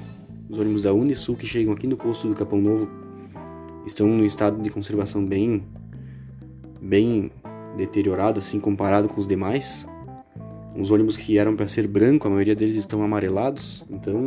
os 0.50 0.58
ônibus 0.58 0.82
da 0.82 0.94
Unisul 0.94 1.36
que 1.36 1.46
chegam 1.46 1.72
aqui 1.72 1.86
no 1.86 1.96
posto 1.96 2.28
do 2.28 2.34
Capão 2.34 2.60
Novo 2.60 2.90
estão 3.86 4.08
no 4.08 4.26
estado 4.26 4.62
de 4.62 4.70
conservação 4.70 5.24
bem 5.24 5.64
bem 6.82 7.32
deteriorado 7.78 8.40
assim 8.40 8.60
comparado 8.60 9.08
com 9.08 9.20
os 9.20 9.28
demais. 9.28 9.88
Os 10.76 10.90
ônibus 10.90 11.18
que 11.18 11.38
eram 11.38 11.56
para 11.56 11.68
ser 11.68 11.88
branco, 11.88 12.28
a 12.28 12.30
maioria 12.30 12.56
deles 12.56 12.76
estão 12.76 13.04
amarelados. 13.04 13.84
Então, 13.90 14.24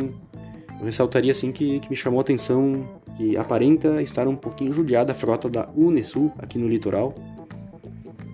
eu 0.79 0.85
ressaltaria 0.85 1.31
assim 1.31 1.51
que, 1.51 1.79
que 1.79 1.89
me 1.89 1.95
chamou 1.95 2.19
a 2.19 2.21
atenção 2.21 2.87
que 3.17 3.35
aparenta 3.37 4.01
estar 4.01 4.27
um 4.27 4.35
pouquinho 4.35 4.71
judiada 4.71 5.11
a 5.11 5.15
frota 5.15 5.49
da 5.49 5.69
Unisul 5.75 6.31
aqui 6.37 6.57
no 6.57 6.67
litoral. 6.67 7.15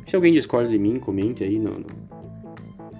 Se 0.06 0.16
alguém 0.16 0.34
discorda 0.34 0.70
de 0.70 0.78
mim, 0.78 0.98
comente 0.98 1.44
aí 1.44 1.58
no, 1.60 1.80
no 1.80 1.86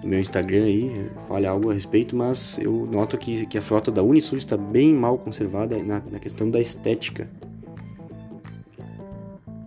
meu 0.02 0.18
Instagram 0.18 0.64
aí, 0.64 1.10
fale 1.28 1.46
algo 1.46 1.70
a 1.70 1.74
respeito, 1.74 2.16
mas 2.16 2.58
eu 2.58 2.88
noto 2.90 3.18
que, 3.18 3.46
que 3.46 3.58
a 3.58 3.62
frota 3.62 3.90
da 3.90 4.02
Unisul 4.02 4.38
está 4.38 4.56
bem 4.56 4.94
mal 4.94 5.18
conservada 5.18 5.76
na, 5.82 6.02
na 6.10 6.18
questão 6.18 6.50
da 6.50 6.60
estética. 6.60 7.28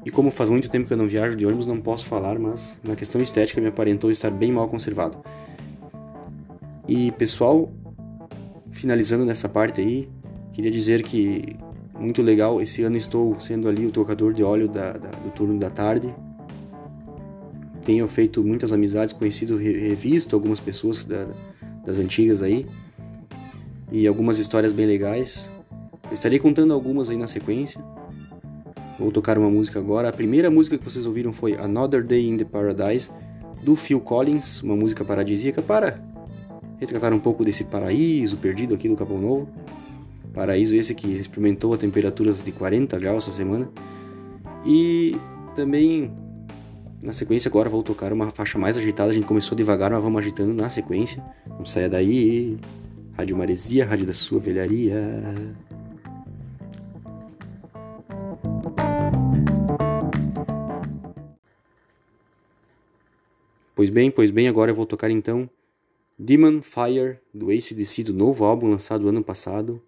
E 0.06 0.12
como 0.12 0.32
faz 0.32 0.50
muito 0.50 0.70
tempo 0.70 0.88
que 0.88 0.94
eu 0.94 0.98
não 0.98 1.08
viajo 1.08 1.36
de 1.36 1.46
ônibus, 1.46 1.66
não 1.66 1.80
posso 1.80 2.06
falar, 2.06 2.38
mas 2.38 2.80
na 2.84 2.96
questão 2.96 3.22
estética 3.22 3.62
me 3.62 3.68
aparentou 3.68 4.12
estar 4.12 4.30
bem 4.30 4.52
mal 4.52 4.68
conservado. 4.68 5.18
E 6.88 7.12
pessoal, 7.12 7.72
finalizando 8.72 9.24
nessa 9.24 9.48
parte 9.48 9.80
aí, 9.80 10.10
queria 10.52 10.72
dizer 10.72 11.04
que 11.04 11.56
muito 11.98 12.22
legal, 12.22 12.62
esse 12.62 12.84
ano 12.84 12.98
estou 12.98 13.40
sendo 13.40 13.70
ali 13.70 13.86
o 13.86 13.92
tocador 13.92 14.34
de 14.34 14.44
óleo 14.44 14.68
da, 14.68 14.94
da, 14.94 15.10
do 15.10 15.30
turno 15.30 15.58
da 15.58 15.70
tarde. 15.70 16.14
Tenho 17.86 18.08
feito 18.08 18.44
muitas 18.44 18.72
amizades, 18.72 19.14
conhecido, 19.14 19.58
revisto 19.58 20.36
algumas 20.36 20.60
pessoas 20.60 21.04
da, 21.04 21.28
das 21.86 22.00
antigas 22.00 22.42
aí 22.42 22.66
e 23.92 24.08
algumas 24.08 24.40
histórias 24.40 24.72
bem 24.72 24.86
legais. 24.86 25.52
Estarei 26.12 26.40
contando 26.40 26.74
algumas 26.74 27.10
aí 27.10 27.18
na 27.18 27.28
sequência. 27.28 27.84
Vou 28.98 29.12
tocar 29.12 29.38
uma 29.38 29.50
música 29.50 29.80
agora. 29.80 30.10
A 30.10 30.14
primeira 30.14 30.50
música 30.50 30.78
que 30.78 30.86
vocês 30.86 31.06
ouviram 31.06 31.34
foi 31.34 31.56
Another 31.56 32.04
Day 32.04 32.28
in 32.28 32.38
the 32.38 32.46
Paradise, 32.46 33.10
do 33.64 33.76
Phil 33.76 34.00
Collins, 34.00 34.62
uma 34.62 34.76
música 34.76 35.04
paradisíaca 35.04 35.62
para 35.62 36.00
retratar 36.80 37.14
um 37.14 37.20
pouco 37.20 37.44
desse 37.44 37.64
paraíso 37.64 38.38
perdido 38.38 38.74
aqui 38.76 38.88
do 38.88 38.96
Capão 38.96 39.20
Novo. 39.20 39.50
Paraíso 40.34 40.76
esse 40.76 40.96
que 40.96 41.08
experimentou 41.08 41.78
temperaturas 41.78 42.42
de 42.42 42.52
40 42.52 42.98
graus 43.00 43.28
essa 43.28 43.36
semana. 43.36 43.70
E 44.66 45.18
também 45.56 46.12
na 47.04 47.12
sequência 47.12 47.50
agora 47.50 47.70
vou 47.70 47.84
tocar 47.84 48.14
uma 48.14 48.32
faixa 48.32 48.58
mais 48.58 48.78
agitada. 48.78 49.12
A 49.12 49.14
gente 49.14 49.28
começou 49.28 49.58
devagar, 49.58 49.92
mas 49.92 50.02
vamos 50.02 50.20
agitando 50.20 50.54
na 50.54 50.70
sequência. 50.70 51.22
Não 51.46 51.66
saia 51.66 51.90
daí. 51.90 52.58
Rádio 53.12 53.38
Maresia, 53.38 53.86
Rádio 53.86 54.08
da 54.08 54.14
Sua 54.14 54.40
Velharia. 54.40 55.04
Pois 63.76 63.90
bem, 63.90 64.10
pois 64.10 64.32
bem, 64.32 64.48
agora 64.48 64.72
eu 64.72 64.76
vou 64.76 64.86
tocar 64.86 65.12
então 65.12 65.50
Demon 66.18 66.62
Fire 66.62 67.20
do 67.34 67.50
ACDC 67.50 68.04
do 68.04 68.14
novo 68.14 68.46
álbum 68.46 68.70
lançado 68.70 69.10
ano 69.10 69.22
passado. 69.22 69.82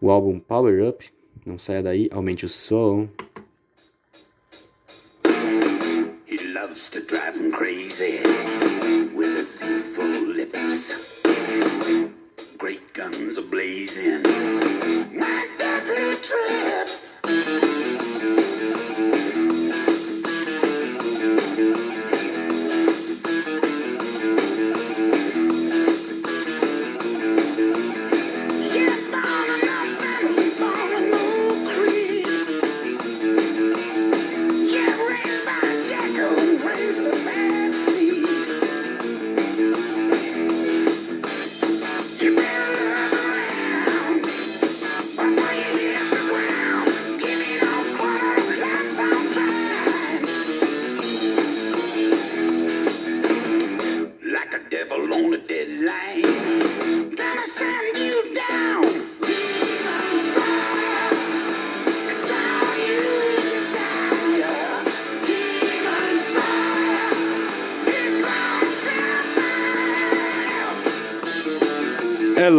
O 0.00 0.10
álbum 0.10 0.40
Power 0.40 0.88
Up. 0.88 1.12
Não 1.44 1.58
saia 1.58 1.82
daí, 1.82 2.08
aumente 2.10 2.46
o 2.46 2.48
som. 2.48 3.08
Loves 6.60 6.90
to 6.90 7.00
drive 7.00 7.36
him 7.36 7.50
crazy 7.50 8.20
with 9.14 9.34
his 9.34 9.62
evil 9.62 10.10
lips. 10.38 11.22
Great 12.58 12.92
guns 12.92 13.38
are 13.38 13.48
blazing. 13.56 14.22
My 15.18 15.48
deadly 15.58 16.16
trip. 16.16 16.99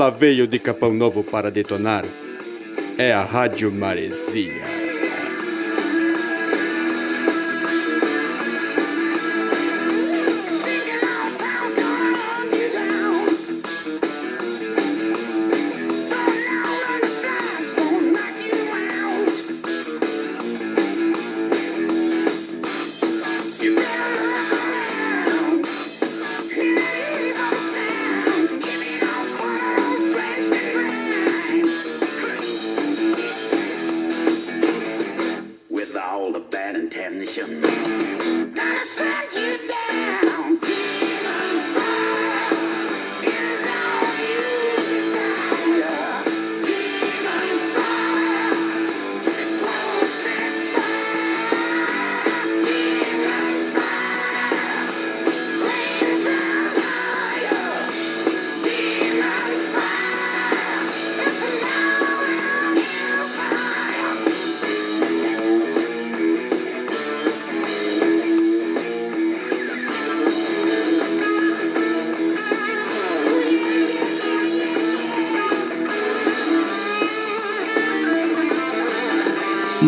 Ela 0.02 0.10
veio 0.10 0.48
de 0.48 0.58
Capão 0.58 0.92
Novo 0.92 1.24
para 1.24 1.52
detonar. 1.52 2.04
É 2.98 3.14
a 3.14 3.22
Rádio 3.22 3.72
Maresia. 3.72 4.71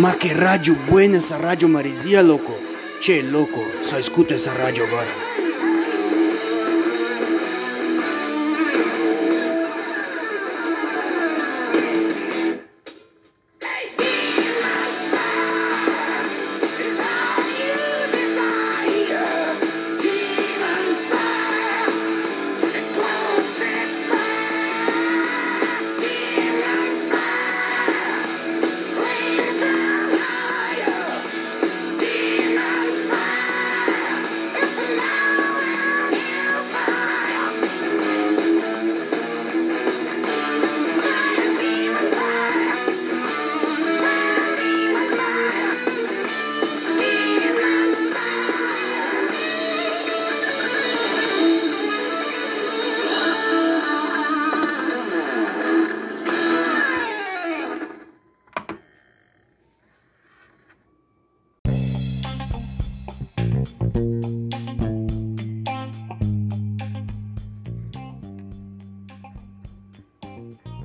Ma 0.03 0.15
que 0.15 0.33
rádio 0.33 0.75
buena 0.75 1.19
essa 1.19 1.37
rádio 1.37 1.69
maresia, 1.69 2.21
louco. 2.21 2.53
Che, 2.99 3.21
louco, 3.21 3.63
só 3.81 3.97
escuto 3.97 4.33
essa 4.33 4.51
rádio 4.51 4.83
agora. 4.83 5.22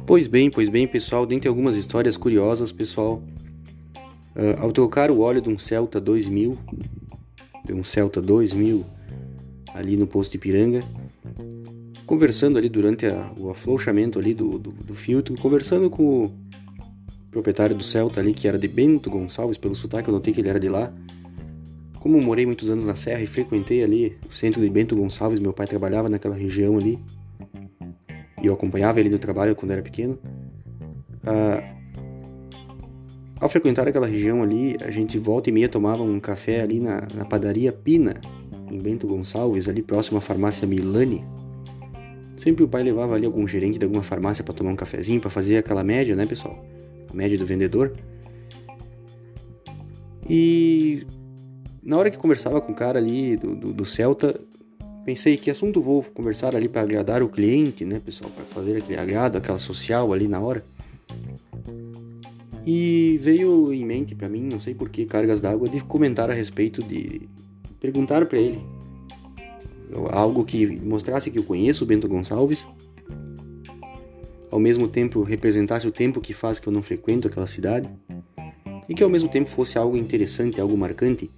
Pois 0.08 0.26
bem, 0.26 0.50
pois 0.50 0.70
bem, 0.70 0.88
pessoal, 0.88 1.26
dentre 1.26 1.50
algumas 1.50 1.76
histórias 1.76 2.16
curiosas, 2.16 2.72
pessoal, 2.72 3.22
uh, 4.34 4.58
ao 4.58 4.72
trocar 4.72 5.10
o 5.10 5.20
óleo 5.20 5.42
de 5.42 5.50
um 5.50 5.58
Celta 5.58 6.00
2000, 6.00 6.56
de 7.66 7.74
um 7.74 7.84
Celta 7.84 8.18
2000 8.18 8.86
ali 9.74 9.98
no 9.98 10.06
posto 10.06 10.34
Ipiranga, 10.36 10.82
conversando 12.06 12.56
ali 12.56 12.70
durante 12.70 13.04
a, 13.04 13.30
o 13.38 13.50
afrouxamento 13.50 14.18
ali 14.18 14.32
do, 14.32 14.58
do, 14.58 14.72
do, 14.72 14.94
filtro, 14.94 15.36
conversando 15.36 15.90
com 15.90 16.24
o 16.24 16.32
proprietário 17.30 17.76
do 17.76 17.84
Celta 17.84 18.18
ali, 18.18 18.32
que 18.32 18.48
era 18.48 18.58
de 18.58 18.66
Bento 18.66 19.10
Gonçalves, 19.10 19.58
pelo 19.58 19.74
sotaque 19.74 20.08
eu 20.08 20.14
notei 20.14 20.32
que 20.32 20.40
ele 20.40 20.48
era 20.48 20.58
de 20.58 20.70
lá. 20.70 20.90
Como 22.00 22.18
morei 22.22 22.46
muitos 22.46 22.70
anos 22.70 22.86
na 22.86 22.96
Serra 22.96 23.20
e 23.20 23.26
frequentei 23.26 23.84
ali 23.84 24.16
o 24.26 24.32
centro 24.32 24.58
de 24.58 24.70
Bento 24.70 24.96
Gonçalves, 24.96 25.38
meu 25.38 25.52
pai 25.52 25.66
trabalhava 25.66 26.08
naquela 26.08 26.34
região 26.34 26.78
ali, 26.78 26.98
e 28.42 28.46
eu 28.46 28.54
acompanhava 28.54 29.00
ele 29.00 29.08
no 29.08 29.18
trabalho 29.18 29.54
quando 29.54 29.72
era 29.72 29.82
pequeno. 29.82 30.18
Ah, 31.26 31.78
ao 33.40 33.48
frequentar 33.48 33.86
aquela 33.86 34.06
região 34.06 34.42
ali, 34.42 34.76
a 34.80 34.90
gente 34.90 35.16
volta 35.18 35.48
e 35.48 35.52
meia 35.52 35.68
tomava 35.68 36.02
um 36.02 36.18
café 36.18 36.60
ali 36.60 36.80
na, 36.80 37.06
na 37.14 37.24
padaria 37.24 37.72
Pina, 37.72 38.14
em 38.70 38.78
Bento 38.78 39.06
Gonçalves, 39.06 39.68
ali 39.68 39.82
próximo 39.82 40.18
à 40.18 40.20
farmácia 40.20 40.66
Milani. 40.66 41.24
Sempre 42.36 42.64
o 42.64 42.68
pai 42.68 42.82
levava 42.82 43.14
ali 43.14 43.26
algum 43.26 43.46
gerente 43.46 43.78
de 43.78 43.84
alguma 43.84 44.02
farmácia 44.02 44.42
para 44.42 44.54
tomar 44.54 44.70
um 44.70 44.76
cafezinho, 44.76 45.20
para 45.20 45.30
fazer 45.30 45.56
aquela 45.56 45.84
média, 45.84 46.16
né, 46.16 46.26
pessoal? 46.26 46.64
A 47.10 47.14
média 47.14 47.38
do 47.38 47.46
vendedor. 47.46 47.92
E 50.28 51.06
na 51.82 51.96
hora 51.96 52.10
que 52.10 52.18
conversava 52.18 52.60
com 52.60 52.72
o 52.72 52.74
cara 52.74 52.98
ali 52.98 53.36
do, 53.36 53.54
do, 53.54 53.72
do 53.72 53.86
Celta, 53.86 54.38
pensei 55.08 55.38
que 55.38 55.50
assunto 55.50 55.80
vou 55.80 56.02
conversar 56.02 56.54
ali 56.54 56.68
para 56.68 56.82
agradar 56.82 57.22
o 57.22 57.30
cliente, 57.30 57.82
né, 57.82 57.98
pessoal? 57.98 58.30
Para 58.30 58.44
fazer 58.44 58.76
aquele 58.76 59.00
agrado, 59.00 59.38
aquela 59.38 59.58
social 59.58 60.12
ali 60.12 60.28
na 60.28 60.38
hora. 60.38 60.62
E 62.66 63.18
veio 63.18 63.72
em 63.72 63.86
mente 63.86 64.14
para 64.14 64.28
mim, 64.28 64.42
não 64.42 64.60
sei 64.60 64.74
por 64.74 64.90
que, 64.90 65.06
cargas 65.06 65.40
d'água, 65.40 65.66
de 65.66 65.80
comentar 65.80 66.30
a 66.30 66.34
respeito 66.34 66.82
de. 66.82 67.22
perguntar 67.80 68.26
para 68.26 68.38
ele 68.38 68.60
algo 70.10 70.44
que 70.44 70.66
mostrasse 70.66 71.30
que 71.30 71.38
eu 71.38 71.42
conheço 71.42 71.84
o 71.84 71.86
Bento 71.86 72.06
Gonçalves, 72.06 72.66
ao 74.50 74.60
mesmo 74.60 74.86
tempo 74.88 75.22
representasse 75.22 75.88
o 75.88 75.90
tempo 75.90 76.20
que 76.20 76.34
faz 76.34 76.60
que 76.60 76.68
eu 76.68 76.72
não 76.72 76.82
frequento 76.82 77.28
aquela 77.28 77.46
cidade, 77.46 77.88
e 78.86 78.92
que 78.92 79.02
ao 79.02 79.08
mesmo 79.08 79.30
tempo 79.30 79.48
fosse 79.48 79.78
algo 79.78 79.96
interessante, 79.96 80.60
algo 80.60 80.76
marcante. 80.76 81.30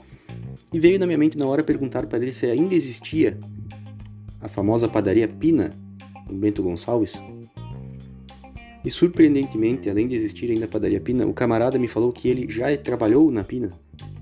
E 0.72 0.80
veio 0.80 0.98
na 0.98 1.06
minha 1.06 1.18
mente 1.18 1.38
na 1.38 1.46
hora 1.46 1.62
perguntar 1.62 2.06
para 2.06 2.18
ele 2.18 2.32
se 2.32 2.46
ainda 2.46 2.74
existia 2.74 3.38
a 4.40 4.48
famosa 4.48 4.88
padaria 4.88 5.28
Pina, 5.28 5.72
no 6.28 6.36
Bento 6.36 6.62
Gonçalves, 6.62 7.20
e 8.84 8.90
surpreendentemente, 8.90 9.90
além 9.90 10.08
de 10.08 10.14
existir 10.14 10.50
ainda 10.50 10.64
a 10.64 10.68
padaria 10.68 11.00
Pina, 11.00 11.26
o 11.26 11.34
camarada 11.34 11.78
me 11.78 11.86
falou 11.86 12.10
que 12.10 12.28
ele 12.28 12.50
já 12.50 12.74
trabalhou 12.78 13.30
na 13.30 13.44
Pina. 13.44 13.70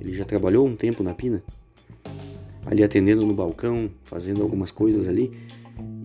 Ele 0.01 0.13
já 0.13 0.25
trabalhou 0.25 0.67
um 0.67 0.75
tempo 0.75 1.03
na 1.03 1.15
Pina. 1.15 1.43
Ali 2.67 2.83
atendendo 2.83 3.25
no 3.25 3.33
balcão, 3.33 3.89
fazendo 4.03 4.43
algumas 4.43 4.73
coisas 4.73 5.09
ali. 5.09 5.31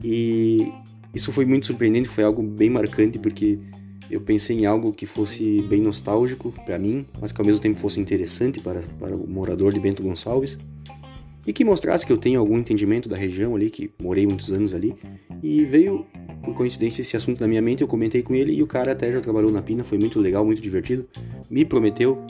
E 0.03 0.71
isso 1.13 1.31
foi 1.31 1.45
muito 1.45 1.65
surpreendente, 1.65 2.07
foi 2.07 2.23
algo 2.23 2.43
bem 2.43 2.69
marcante 2.69 3.17
porque 3.17 3.57
eu 4.09 4.21
pensei 4.21 4.55
em 4.55 4.65
algo 4.67 4.93
que 4.93 5.07
fosse 5.07 5.61
bem 5.63 5.81
nostálgico 5.81 6.53
para 6.63 6.77
mim, 6.77 7.07
mas 7.19 7.31
que 7.31 7.41
ao 7.41 7.45
mesmo 7.45 7.59
tempo 7.59 7.79
fosse 7.79 7.99
interessante 7.99 8.59
para, 8.59 8.81
para 8.99 9.15
o 9.15 9.27
morador 9.27 9.73
de 9.73 9.79
Bento 9.79 10.03
Gonçalves 10.03 10.59
e 11.45 11.51
que 11.51 11.63
mostrasse 11.65 12.05
que 12.05 12.11
eu 12.11 12.17
tenho 12.17 12.39
algum 12.39 12.57
entendimento 12.57 13.09
da 13.09 13.17
região 13.17 13.55
ali, 13.55 13.69
que 13.69 13.91
morei 14.01 14.25
muitos 14.25 14.51
anos 14.51 14.73
ali, 14.73 14.95
e 15.41 15.65
veio 15.65 16.05
por 16.43 16.53
coincidência 16.53 17.01
esse 17.01 17.15
assunto 17.15 17.39
na 17.39 17.47
minha 17.47 17.61
mente, 17.61 17.81
eu 17.81 17.87
comentei 17.87 18.21
com 18.21 18.33
ele 18.33 18.53
e 18.53 18.63
o 18.63 18.67
cara 18.67 18.91
até 18.91 19.11
já 19.11 19.21
trabalhou 19.21 19.51
na 19.51 19.61
Pina, 19.61 19.83
foi 19.83 19.97
muito 19.97 20.19
legal, 20.19 20.45
muito 20.45 20.61
divertido. 20.61 21.07
Me 21.49 21.63
prometeu 21.63 22.21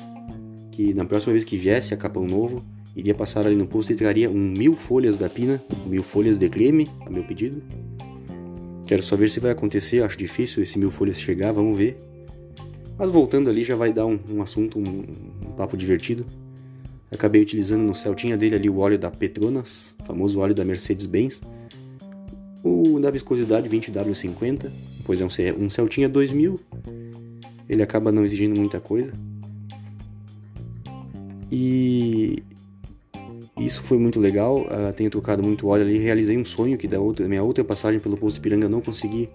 que 0.71 0.93
na 0.93 1.05
próxima 1.05 1.33
vez 1.33 1.43
que 1.43 1.57
viesse 1.57 1.93
a 1.93 1.97
Capão 1.97 2.25
Novo, 2.25 2.63
iria 2.95 3.13
passar 3.13 3.45
ali 3.45 3.55
no 3.55 3.67
posto 3.67 3.91
e 3.91 3.95
traria 3.95 4.29
um 4.29 4.51
mil 4.51 4.75
folhas 4.75 5.17
da 5.17 5.29
Pina, 5.29 5.63
mil 5.85 6.03
folhas 6.03 6.37
de 6.37 6.49
creme, 6.49 6.89
a 7.05 7.09
meu 7.09 7.23
pedido. 7.23 7.61
Quero 8.87 9.01
só 9.01 9.15
ver 9.15 9.29
se 9.29 9.39
vai 9.39 9.51
acontecer, 9.51 10.03
acho 10.03 10.17
difícil 10.17 10.61
esse 10.61 10.77
mil 10.77 10.91
folhas 10.91 11.19
chegar, 11.19 11.51
vamos 11.51 11.77
ver. 11.77 11.97
Mas 12.97 13.09
voltando 13.09 13.49
ali 13.49 13.63
já 13.63 13.75
vai 13.75 13.91
dar 13.91 14.05
um, 14.05 14.19
um 14.29 14.41
assunto, 14.41 14.77
um, 14.77 15.05
um 15.47 15.51
papo 15.55 15.75
divertido. 15.75 16.25
Acabei 17.13 17.41
utilizando 17.41 17.83
no 17.83 17.93
Celtinha 17.93 18.35
dele 18.35 18.55
ali 18.55 18.69
o 18.69 18.79
óleo 18.79 18.97
da 18.97 19.11
Petronas, 19.11 19.95
famoso 20.03 20.39
óleo 20.39 20.55
da 20.55 20.65
Mercedes-Benz. 20.65 21.41
O 22.63 22.99
da 22.99 23.11
viscosidade 23.11 23.69
20W50, 23.69 24.71
pois 25.03 25.21
é 25.21 25.25
um, 25.53 25.69
Celtinha 25.69 26.09
2000, 26.09 26.59
ele 27.69 27.83
acaba 27.83 28.11
não 28.11 28.25
exigindo 28.25 28.57
muita 28.57 28.79
coisa. 28.79 29.13
E 31.51 32.37
isso 33.59 33.83
foi 33.83 33.99
muito 33.99 34.19
legal, 34.19 34.61
uh, 34.61 34.91
tenho 34.95 35.11
trocado 35.11 35.43
muito 35.43 35.67
óleo 35.67 35.83
ali, 35.83 35.99
realizei 35.99 36.35
um 36.35 36.45
sonho 36.45 36.77
que 36.77 36.87
da 36.87 36.99
outra, 36.99 37.27
minha 37.27 37.43
outra 37.43 37.63
passagem 37.63 37.99
pelo 37.99 38.17
posto 38.17 38.41
Piranga 38.41 38.67
não 38.67 38.81
consegui 38.81 39.29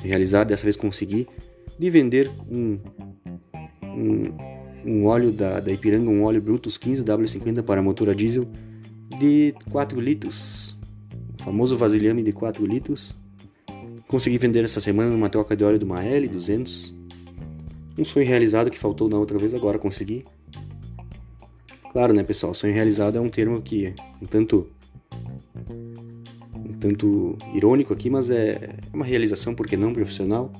realizar, 0.00 0.44
dessa 0.44 0.62
vez 0.62 0.76
consegui, 0.76 1.26
de 1.76 1.90
vender 1.90 2.30
um, 2.48 2.78
um, 3.82 4.49
um 4.84 5.06
óleo 5.06 5.30
da, 5.32 5.60
da 5.60 5.70
Ipiranga, 5.72 6.10
um 6.10 6.24
óleo 6.24 6.40
Brutus 6.40 6.78
15W50 6.78 7.62
para 7.62 7.82
motor 7.82 8.08
a 8.08 8.14
diesel 8.14 8.46
de 9.18 9.54
4 9.70 10.00
litros 10.00 10.70
famoso 11.40 11.76
vasilhame 11.76 12.22
de 12.22 12.32
4 12.32 12.64
litros. 12.64 13.12
Consegui 14.06 14.38
vender 14.38 14.64
essa 14.64 14.80
semana 14.80 15.10
numa 15.10 15.28
troca 15.28 15.56
de 15.56 15.64
óleo 15.64 15.82
uma 15.82 16.02
L200. 16.02 16.92
Um 17.98 18.04
sonho 18.04 18.26
realizado 18.26 18.70
que 18.70 18.78
faltou 18.78 19.08
na 19.08 19.18
outra 19.18 19.38
vez, 19.38 19.54
agora 19.54 19.78
consegui. 19.78 20.24
Claro, 21.92 22.12
né, 22.12 22.22
pessoal? 22.22 22.54
Sonho 22.54 22.72
realizado 22.72 23.18
é 23.18 23.20
um 23.20 23.28
termo 23.28 23.60
que 23.60 23.86
é 23.86 23.94
um 24.22 24.26
tanto 24.26 24.68
um 26.54 26.72
tanto 26.78 27.36
irônico 27.54 27.92
aqui, 27.92 28.08
mas 28.08 28.30
é 28.30 28.70
uma 28.92 29.04
realização 29.04 29.54
porque 29.54 29.76
não 29.76 29.92
profissional. 29.92 30.52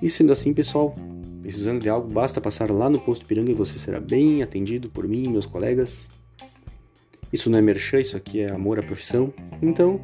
E 0.00 0.10
sendo 0.10 0.32
assim, 0.32 0.52
pessoal, 0.52 0.94
precisando 1.42 1.82
de 1.82 1.88
algo, 1.88 2.10
basta 2.10 2.40
passar 2.40 2.70
lá 2.70 2.88
no 2.88 3.00
posto 3.00 3.26
Piranga 3.26 3.50
e 3.50 3.54
você 3.54 3.76
será 3.76 4.00
bem 4.00 4.42
atendido 4.42 4.88
por 4.88 5.06
mim 5.08 5.24
e 5.24 5.28
meus 5.28 5.44
colegas. 5.44 6.08
Isso 7.32 7.50
não 7.50 7.58
é 7.58 7.62
merchan, 7.62 8.00
isso 8.00 8.16
aqui 8.16 8.40
é 8.40 8.50
amor 8.50 8.78
à 8.78 8.82
profissão. 8.82 9.34
Então, 9.60 10.00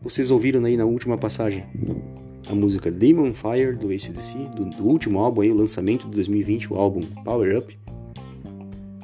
vocês 0.00 0.30
ouviram 0.30 0.64
aí 0.64 0.76
na 0.76 0.84
última 0.84 1.18
passagem 1.18 1.66
a 2.48 2.54
música 2.54 2.90
Demon 2.90 3.32
Fire 3.32 3.76
do 3.76 3.88
ACDC, 3.88 4.38
do, 4.54 4.64
do 4.66 4.84
último 4.84 5.18
álbum 5.18 5.40
aí, 5.40 5.50
o 5.50 5.54
lançamento 5.54 6.06
de 6.06 6.12
2020, 6.12 6.72
o 6.72 6.76
álbum 6.76 7.02
Power 7.24 7.58
Up. 7.58 7.78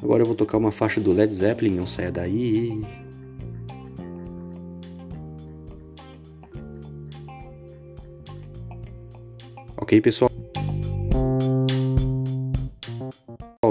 Agora 0.01 0.23
eu 0.23 0.27
vou 0.27 0.35
tocar 0.37 0.59
uma 0.59 0.71
faixa 0.71 1.01
do 1.01 1.13
Led 1.13 1.33
Zeppelin, 1.33 1.75
não 1.75 1.87
saia 1.87 2.13
daí. 2.13 2.81
Ok, 9.77 10.01
pessoal? 10.01 10.38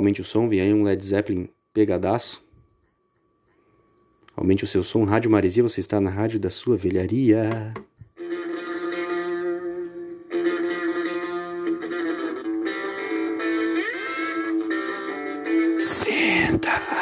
Aumente 0.08 0.22
o 0.22 0.24
som, 0.24 0.48
vem 0.48 0.62
aí 0.62 0.74
um 0.74 0.84
Led 0.84 1.06
Zeppelin 1.06 1.50
pegadaço. 1.74 2.42
Aumente 4.38 4.64
o 4.64 4.68
seu 4.68 4.82
som. 4.82 5.04
Rádio 5.04 5.30
Maresia, 5.30 5.62
você 5.62 5.82
está 5.82 6.00
na 6.00 6.10
rádio 6.10 6.40
da 6.40 6.50
sua 6.50 6.78
velharia. 6.78 7.74
Senta 15.78 16.97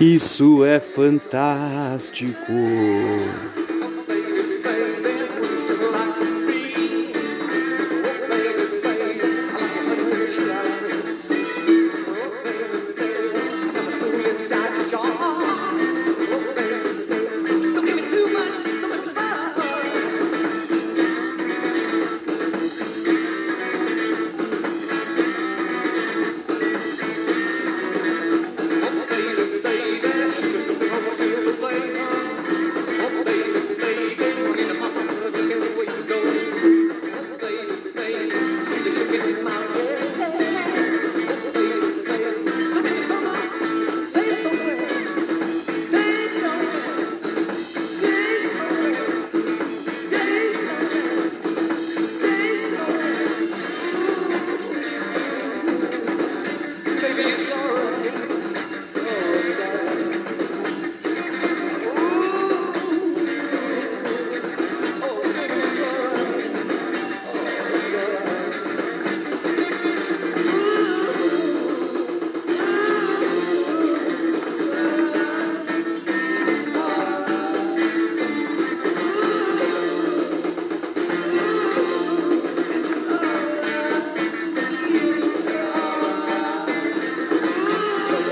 Isso 0.00 0.64
é 0.64 0.80
fantástico. 0.80 2.50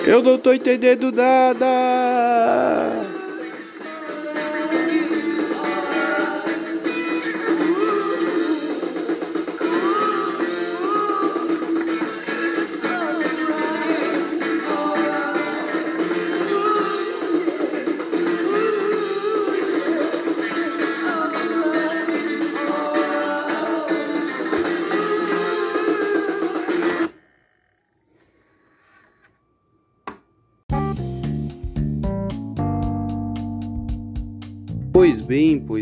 Eu 0.08 0.22
não 0.22 0.38
tô 0.38 0.54
entendendo 0.54 1.12
nada. 1.12 1.66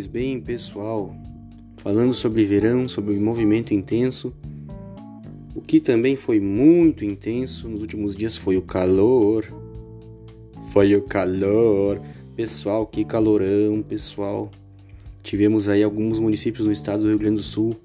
Bem, 0.06 0.40
pessoal. 0.40 1.14
Falando 1.78 2.14
sobre 2.14 2.44
verão, 2.44 2.88
sobre 2.88 3.14
o 3.14 3.20
movimento 3.20 3.74
intenso. 3.74 4.32
O 5.54 5.60
que 5.60 5.80
também 5.80 6.16
foi 6.16 6.40
muito 6.40 7.04
intenso 7.04 7.68
nos 7.68 7.80
últimos 7.80 8.14
dias 8.14 8.36
foi 8.36 8.56
o 8.56 8.62
calor. 8.62 9.44
Foi 10.72 10.94
o 10.94 11.02
calor. 11.02 12.00
Pessoal, 12.34 12.86
que 12.86 13.04
calorão, 13.04 13.82
pessoal. 13.82 14.50
Tivemos 15.22 15.68
aí 15.68 15.82
alguns 15.82 16.20
municípios 16.20 16.66
no 16.66 16.72
estado 16.72 17.02
do 17.02 17.08
Rio 17.08 17.18
Grande 17.18 17.36
do 17.36 17.42
Sul 17.42 17.76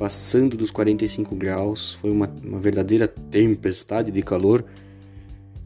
passando 0.00 0.56
dos 0.56 0.70
45 0.70 1.34
graus. 1.36 1.92
Foi 1.92 2.10
uma, 2.10 2.26
uma 2.42 2.58
verdadeira 2.58 3.06
tempestade 3.06 4.10
de 4.10 4.22
calor. 4.22 4.64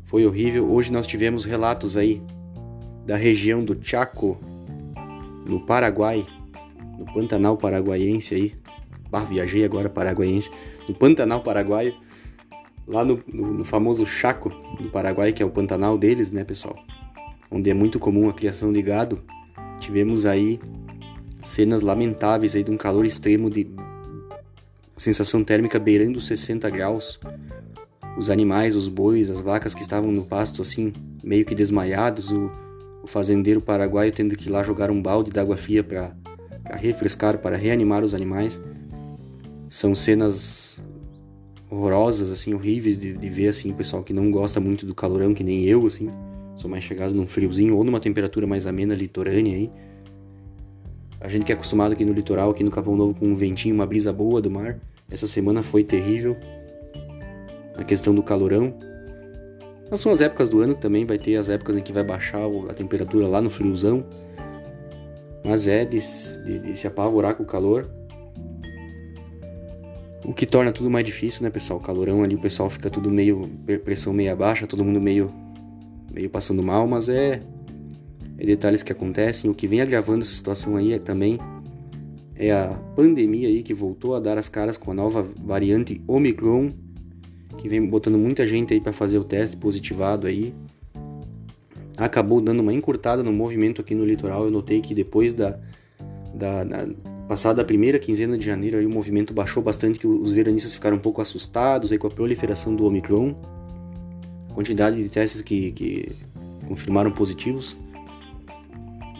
Foi 0.03 0.27
horrível. 0.27 0.69
Hoje 0.69 0.91
nós 0.91 1.07
tivemos 1.07 1.45
relatos 1.45 1.97
aí 1.97 2.21
da 3.07 3.17
região 3.17 3.65
do 3.65 3.79
Chaco, 3.81 4.37
no 5.47 5.61
Paraguai, 5.61 6.27
no 6.99 7.05
Pantanal 7.13 7.57
Paraguaiense 7.57 8.35
aí. 8.35 8.55
Bah, 9.11 9.21
viajei 9.21 9.65
agora 9.65 9.89
paraguaiense. 9.89 10.51
No 10.89 10.95
Pantanal 10.95 11.43
Paraguaio, 11.43 11.95
lá 12.87 13.05
no, 13.05 13.23
no, 13.33 13.55
no, 13.55 13.65
famoso 13.65 14.05
Chaco 14.05 14.51
do 14.81 14.91
Paraguai, 14.91 15.33
que 15.33 15.43
é 15.43 15.47
o 15.47 15.51
Pantanal 15.51 15.97
deles, 15.97 16.33
né, 16.33 16.45
pessoal? 16.45 16.77
Onde 17.51 17.71
é 17.71 17.75
muito 17.75 17.99
comum 17.99 18.29
a 18.29 18.33
criação 18.33 18.73
de 18.73 18.83
gado. 18.83 19.23
Tivemos 19.79 20.27
aí 20.27 20.59
cenas 21.41 21.83
lamentáveis 21.83 22.57
aí 22.57 22.65
de 22.65 22.71
um 22.71 22.77
calor 22.77 23.05
extremo 23.05 23.51
de 23.51 23.69
sensação 24.97 25.45
térmica 25.45 25.79
beirando 25.79 26.21
60 26.21 26.69
graus. 26.71 27.21
Os 28.17 28.31
animais, 28.31 28.75
os 28.75 28.89
bois, 28.89 29.31
as 29.31 29.41
vacas 29.41 29.75
que 29.75 29.83
estavam 29.83 30.11
no 30.11 30.25
pasto 30.25 30.63
assim, 30.63 30.93
meio 31.23 31.45
que 31.45 31.55
desmaiados, 31.55 32.31
o 32.31 32.51
o 33.05 33.07
fazendeiro 33.07 33.61
paraguaio 33.61 34.11
tendo 34.11 34.35
que 34.35 34.49
ir 34.49 34.51
lá 34.51 34.63
jogar 34.63 34.91
um 34.91 35.01
balde 35.01 35.31
d'água 35.31 35.59
fria 35.59 35.85
para 35.85 36.17
refrescar, 36.79 37.37
para 37.37 37.55
reanimar 37.55 38.03
os 38.03 38.15
animais. 38.15 38.59
São 39.69 39.95
cenas 39.95 40.83
horrorosas, 41.71 42.31
assim, 42.31 42.55
horríveis 42.55 42.99
de, 42.99 43.13
de 43.13 43.29
ver, 43.29 43.49
assim, 43.49 43.71
o 43.71 43.75
pessoal 43.75 44.03
que 44.03 44.15
não 44.15 44.31
gosta 44.31 44.59
muito 44.59 44.87
do 44.87 44.95
calorão, 44.95 45.35
que 45.35 45.45
nem 45.45 45.65
eu, 45.65 45.87
assim. 45.87 46.09
Sou 46.57 46.71
mais 46.71 46.83
chegado 46.83 47.15
num 47.15 47.27
friozinho 47.27 47.77
ou 47.77 47.85
numa 47.85 48.01
temperatura 48.01 48.47
mais 48.47 48.67
amena, 48.67 48.95
litorânea 48.95 49.55
aí. 49.55 49.71
A 51.21 51.29
gente 51.29 51.45
que 51.45 51.53
é 51.53 51.55
acostumado 51.55 51.93
aqui 51.93 52.07
no 52.07 52.13
litoral, 52.15 52.51
aqui 52.51 52.65
no 52.65 52.71
Capão 52.71 52.97
Novo, 52.97 53.15
com 53.15 53.27
um 53.27 53.37
ventinho, 53.37 53.75
uma 53.75 53.85
brisa 53.85 54.15
boa 54.15 54.41
do 54.41 54.51
mar. 54.51 54.79
Essa 55.11 55.27
semana 55.27 55.63
foi 55.63 55.85
terrível. 55.85 56.39
A 57.77 57.85
questão 57.85 58.15
do 58.15 58.23
calorão. 58.23 58.75
Mas 59.95 60.01
são 60.01 60.11
as 60.11 60.21
épocas 60.21 60.49
do 60.49 60.61
ano 60.61 60.75
que 60.75 60.81
também 60.81 61.07
vai 61.07 61.17
ter 61.17 61.37
as 61.37 61.49
épocas 61.49 61.77
em 61.77 61.81
que 61.81 61.93
vai 61.93 62.03
baixar 62.03 62.41
a 62.69 62.75
temperatura 62.75 63.29
lá 63.29 63.41
no 63.41 63.49
friozão. 63.49 64.05
Mas 65.45 65.69
é 65.69 65.85
de, 65.85 66.01
de, 66.45 66.59
de 66.59 66.77
se 66.77 66.89
apavorar 66.89 67.37
com 67.37 67.45
o 67.45 67.47
calor. 67.47 67.89
O 70.25 70.35
que 70.35 70.47
torna 70.47 70.73
tudo 70.73 70.91
mais 70.91 71.05
difícil, 71.05 71.45
né, 71.45 71.51
pessoal? 71.51 71.79
O 71.79 71.83
calorão 71.83 72.25
ali, 72.25 72.35
o 72.35 72.41
pessoal 72.41 72.69
fica 72.69 72.91
tudo 72.91 73.09
meio. 73.09 73.49
pressão 73.85 74.13
meio 74.13 74.37
baixa, 74.37 74.67
todo 74.67 74.85
mundo 74.85 75.01
meio. 75.01 75.33
meio 76.13 76.29
passando 76.29 76.61
mal, 76.61 76.89
mas 76.89 77.09
é. 77.09 77.41
é 78.37 78.45
detalhes 78.45 78.83
que 78.83 78.91
acontecem. 78.91 79.49
O 79.49 79.55
que 79.55 79.69
vem 79.69 79.81
agravando 79.81 80.25
essa 80.25 80.35
situação 80.35 80.75
aí 80.77 80.93
é 80.93 80.99
também. 80.99 81.39
é 82.35 82.51
a 82.51 82.77
pandemia 82.97 83.47
aí 83.47 83.63
que 83.63 83.73
voltou 83.73 84.17
a 84.17 84.19
dar 84.19 84.39
as 84.39 84.49
caras 84.49 84.77
com 84.77 84.91
a 84.91 84.95
nova 84.95 85.25
variante 85.41 86.03
Omicron 86.09 86.83
que 87.65 87.69
vem 87.71 87.87
botando 87.87 88.19
muita 88.19 88.47
gente 88.47 88.75
aí 88.75 88.81
para 88.81 88.93
fazer 88.93 89.19
o 89.19 89.25
teste 89.25 89.57
positivado 89.57 90.27
aí. 90.27 90.55
Acabou 91.97 92.39
dando 92.39 92.61
uma 92.61 92.75
encurtada 92.75 93.23
no 93.23 93.33
movimento 93.33 93.81
aqui 93.81 93.95
no 93.95 94.05
litoral. 94.05 94.45
Eu 94.45 94.51
notei 94.51 94.83
que 94.83 94.95
depois 94.95 95.33
da, 95.33 95.59
da, 96.35 96.63
da 96.63 96.87
passada 97.27 97.63
a 97.63 97.65
primeira 97.65 97.99
quinzena 97.99 98.37
de 98.37 98.45
janeiro 98.45 98.77
aí 98.77 98.85
o 98.85 98.91
movimento 98.91 99.33
baixou 99.33 99.63
bastante, 99.63 99.99
que 99.99 100.07
os 100.07 100.31
veranistas 100.31 100.75
ficaram 100.75 100.99
um 100.99 101.01
pouco 101.01 101.23
assustados 101.23 101.91
aí 101.91 101.97
com 101.97 102.07
a 102.07 102.11
proliferação 102.11 102.77
do 102.77 102.85
Omicron. 102.85 103.35
Quantidade 104.55 105.03
de 105.03 105.09
testes 105.09 105.41
que, 105.41 105.73
que 105.73 106.13
confirmaram 106.69 107.13
positivos. 107.13 107.79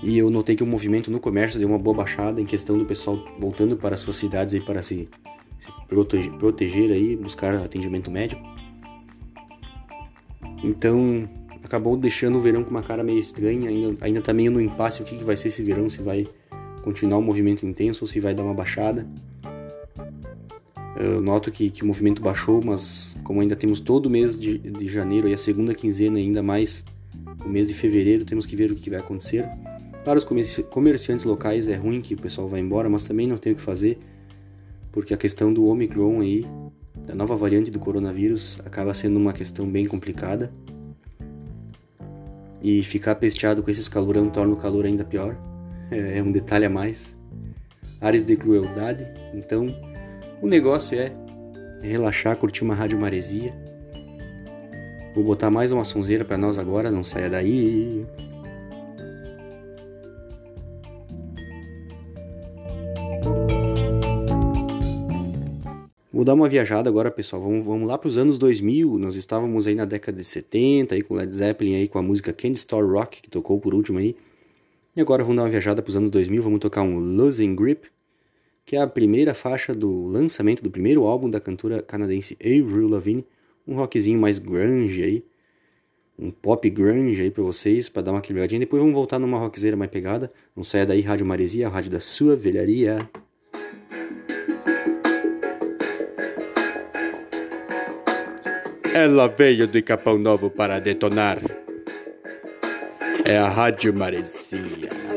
E 0.03 0.19
eu 0.19 0.29
notei 0.29 0.55
que 0.55 0.63
o 0.63 0.67
movimento 0.67 1.11
no 1.11 1.19
comércio 1.19 1.59
deu 1.59 1.67
uma 1.67 1.79
boa 1.79 1.97
baixada 1.97 2.43
em 2.43 2.45
questão 2.45 2.77
do 2.77 2.85
pessoal 2.85 3.25
voltando 3.41 3.75
para 3.75 3.97
suas 3.97 4.19
cidades 4.19 4.53
aí 4.53 4.61
para 4.61 4.83
se 4.83 5.09
se 5.65 5.73
proteger, 5.89 6.33
proteger 6.33 6.93
aí, 6.93 7.17
buscar 7.17 7.55
atendimento 7.55 8.11
médico. 8.11 8.43
Então, 10.63 11.29
acabou 11.63 11.97
deixando 11.97 12.37
o 12.37 12.41
verão 12.41 12.63
com 12.63 12.71
uma 12.71 12.83
cara 12.83 13.03
meio 13.03 13.19
estranha, 13.19 13.71
ainda, 13.71 14.05
ainda 14.05 14.21
tá 14.21 14.33
meio 14.35 14.51
no 14.51 14.61
impasse 14.61 15.01
o 15.01 15.05
que, 15.05 15.17
que 15.17 15.25
vai 15.25 15.37
ser 15.37 15.49
esse 15.49 15.63
verão, 15.63 15.89
se 15.89 16.03
vai 16.03 16.27
continuar 16.83 17.19
o 17.19 17.23
movimento 17.23 17.65
intenso 17.65 18.05
ou 18.05 18.09
se 18.09 18.21
vai 18.21 18.35
dar 18.35 18.43
uma 18.43 18.53
baixada. 18.53 19.09
Eu 20.97 21.23
noto 21.23 21.51
que, 21.51 21.71
que 21.71 21.83
o 21.83 21.87
movimento 21.87 22.21
baixou, 22.21 22.63
mas 22.63 23.17
como 23.25 23.41
ainda 23.41 23.57
temos 23.57 23.81
todo 23.81 24.07
o 24.07 24.11
mês 24.11 24.39
de, 24.39 24.59
de 24.59 24.87
janeiro 24.87 25.27
e 25.27 25.33
a 25.33 25.39
segunda 25.39 25.75
quinzena 25.75 26.19
ainda 26.19 26.43
mais 26.43 26.85
o 27.45 27.49
mês 27.49 27.67
de 27.67 27.75
fevereiro, 27.75 28.25
temos 28.25 28.45
que 28.45 28.55
ver 28.55 28.71
o 28.71 28.75
que 28.75 28.91
vai 28.91 28.99
acontecer. 29.01 29.49
Para 30.05 30.19
os 30.19 30.25
comerciantes 30.71 31.25
locais 31.25 31.69
é 31.69 31.75
ruim 31.75 32.03
que 32.03 32.13
o 32.13 32.19
pessoal 32.19 32.49
vá 32.49 32.59
embora, 32.59 32.89
mas 32.91 33.05
também 33.05 33.27
não 33.27 33.39
tem 33.39 33.55
o 33.55 33.57
que 33.57 33.63
fazer 33.63 33.99
porque 34.95 35.13
a 35.13 35.17
questão 35.17 35.53
do 35.53 35.67
Omicron 35.67 36.21
aí, 36.21 36.47
da 37.05 37.17
nova 37.17 37.35
variante 37.35 37.69
do 37.69 37.81
coronavírus, 37.81 38.57
acaba 38.65 38.95
sendo 38.95 39.17
uma 39.17 39.33
questão 39.33 39.69
bem 39.69 39.85
complicada. 39.87 40.53
E 42.63 42.81
ficar 42.85 43.17
pesteado 43.17 43.61
com 43.61 43.73
esses 43.73 43.89
calorão 43.89 44.31
torna 44.31 44.55
o 44.55 44.57
calor 44.57 44.87
ainda 44.87 45.05
pior. 45.05 45.37
É, 45.91 46.19
é 46.19 46.23
um 46.23 46.31
detalhe 46.31 46.65
a 46.65 46.71
mais. 46.71 47.17
Áreas 48.01 48.25
de 48.25 48.37
crueldade. 48.37 49.05
Então, 49.35 49.67
o 50.41 50.47
negócio 50.47 50.97
é 50.97 51.13
relaxar, 51.83 52.37
curtir 52.37 52.63
uma 52.63 52.75
rádio 52.75 52.97
maresia. 52.97 53.53
Vou 55.13 55.25
botar 55.25 55.51
mais 55.51 55.73
uma 55.73 55.85
sonzeira 55.85 56.25
para 56.25 56.39
nós 56.39 56.57
agora, 56.57 56.89
não 56.89 57.03
saia 57.03 57.29
daí. 57.29 58.07
Vou 66.15 66.25
dar 66.25 66.35
uma 66.35 66.49
viajada 66.49 66.89
agora, 66.89 67.11
pessoal. 67.11 67.43
Vamos, 67.43 67.67
vamos 67.67 67.89
lá 67.89 67.99
para 67.99 68.07
os 68.07 68.17
anos 68.17 68.39
2000. 68.39 69.01
Nós 69.01 69.17
estávamos 69.17 69.67
aí 69.67 69.75
na 69.75 69.85
década 69.85 70.17
de 70.17 70.23
70, 70.23 70.95
aí 70.95 71.03
com 71.03 71.13
Led 71.15 71.35
Zeppelin, 71.35 71.75
aí 71.75 71.89
com 71.89 71.99
a 71.99 72.03
música 72.03 72.33
Candy 72.33 72.55
Store 72.55 72.87
Rock, 72.87 73.21
que 73.21 73.29
tocou 73.29 73.59
por 73.59 73.75
último 73.75 73.99
aí. 73.99 74.15
E 74.95 75.01
agora 75.01 75.25
vamos 75.25 75.39
dar 75.39 75.43
uma 75.43 75.49
viajada 75.49 75.83
para 75.83 75.91
os 75.91 75.97
anos 75.97 76.11
2000. 76.11 76.41
Vamos 76.41 76.61
tocar 76.61 76.83
um 76.83 77.01
Losing 77.01 77.57
Grip, 77.57 77.89
que 78.65 78.77
é 78.77 78.81
a 78.81 78.87
primeira 78.87 79.35
faixa 79.35 79.75
do 79.75 80.07
lançamento 80.07 80.63
do 80.63 80.71
primeiro 80.71 81.03
álbum 81.03 81.29
da 81.29 81.41
cantora 81.41 81.83
canadense 81.83 82.39
Avril 82.41 82.87
Lavigne. 82.87 83.27
Um 83.67 83.75
rockzinho 83.75 84.21
mais 84.21 84.39
grunge 84.39 85.03
aí. 85.03 85.25
Um 86.17 86.31
pop 86.31 86.71
grunge 86.71 87.21
aí 87.23 87.31
para 87.33 87.43
vocês, 87.43 87.89
para 87.89 88.03
dar 88.03 88.13
uma 88.13 88.21
quebradinha. 88.21 88.61
Depois 88.61 88.81
vamos 88.81 88.95
voltar 88.95 89.19
numa 89.19 89.37
rockzeira 89.41 89.77
mais 89.77 89.91
pegada. 89.91 90.33
Não 90.55 90.63
saia 90.63 90.87
daí, 90.87 91.01
Rádio 91.01 91.27
Maresia, 91.27 91.67
a 91.67 91.71
rádio 91.71 91.91
da 91.91 91.99
sua 91.99 92.37
velharia. 92.37 92.99
Ela 98.97 99.27
veio 99.27 99.67
de 99.67 99.83
Capão 99.83 100.17
Novo 100.17 100.49
para 100.49 100.79
detonar. 100.79 101.39
É 103.25 103.37
a 103.37 103.49
Rádio 103.49 103.93
Maresia. 103.93 105.14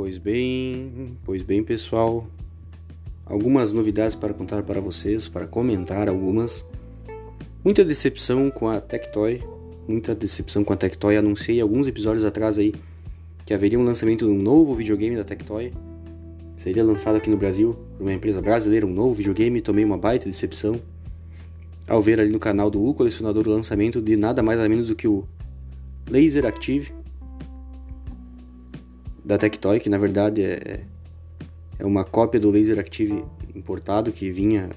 Pois 0.00 0.16
bem, 0.16 1.14
pois 1.26 1.42
bem, 1.42 1.62
pessoal. 1.62 2.26
Algumas 3.26 3.74
novidades 3.74 4.14
para 4.14 4.32
contar 4.32 4.62
para 4.62 4.80
vocês, 4.80 5.28
para 5.28 5.46
comentar 5.46 6.08
algumas. 6.08 6.64
Muita 7.62 7.84
decepção 7.84 8.50
com 8.50 8.66
a 8.66 8.80
Tectoy, 8.80 9.42
muita 9.86 10.14
decepção 10.14 10.64
com 10.64 10.72
a 10.72 10.76
Tectoy. 10.76 11.18
Anunciei 11.18 11.60
alguns 11.60 11.86
episódios 11.86 12.24
atrás 12.24 12.56
aí 12.56 12.74
que 13.44 13.52
haveria 13.52 13.78
um 13.78 13.84
lançamento 13.84 14.24
de 14.24 14.32
um 14.32 14.40
novo 14.40 14.74
videogame 14.74 15.16
da 15.16 15.22
Tectoy. 15.22 15.70
Seria 16.56 16.82
lançado 16.82 17.16
aqui 17.16 17.28
no 17.28 17.36
Brasil 17.36 17.76
por 17.98 18.04
uma 18.04 18.14
empresa 18.14 18.40
brasileira, 18.40 18.86
um 18.86 18.94
novo 18.94 19.12
videogame. 19.12 19.60
Tomei 19.60 19.84
uma 19.84 19.98
baita 19.98 20.30
decepção. 20.30 20.80
ao 21.86 22.00
ver 22.00 22.20
ali 22.20 22.30
no 22.30 22.38
canal 22.38 22.70
do 22.70 22.82
U 22.82 22.94
Colecionador 22.94 23.46
o 23.46 23.50
lançamento 23.50 24.00
de 24.00 24.16
nada 24.16 24.42
mais 24.42 24.56
nada 24.56 24.68
menos 24.70 24.86
do 24.86 24.94
que 24.94 25.06
o 25.06 25.28
Laser 26.08 26.46
Active 26.46 26.99
da 29.24 29.38
Tectoy, 29.38 29.80
que 29.80 29.88
na 29.88 29.98
verdade 29.98 30.42
é, 30.42 30.80
é 31.78 31.84
uma 31.84 32.04
cópia 32.04 32.40
do 32.40 32.50
Laser 32.50 32.78
Active 32.78 33.24
importado 33.54 34.12
que 34.12 34.30
vinha 34.30 34.70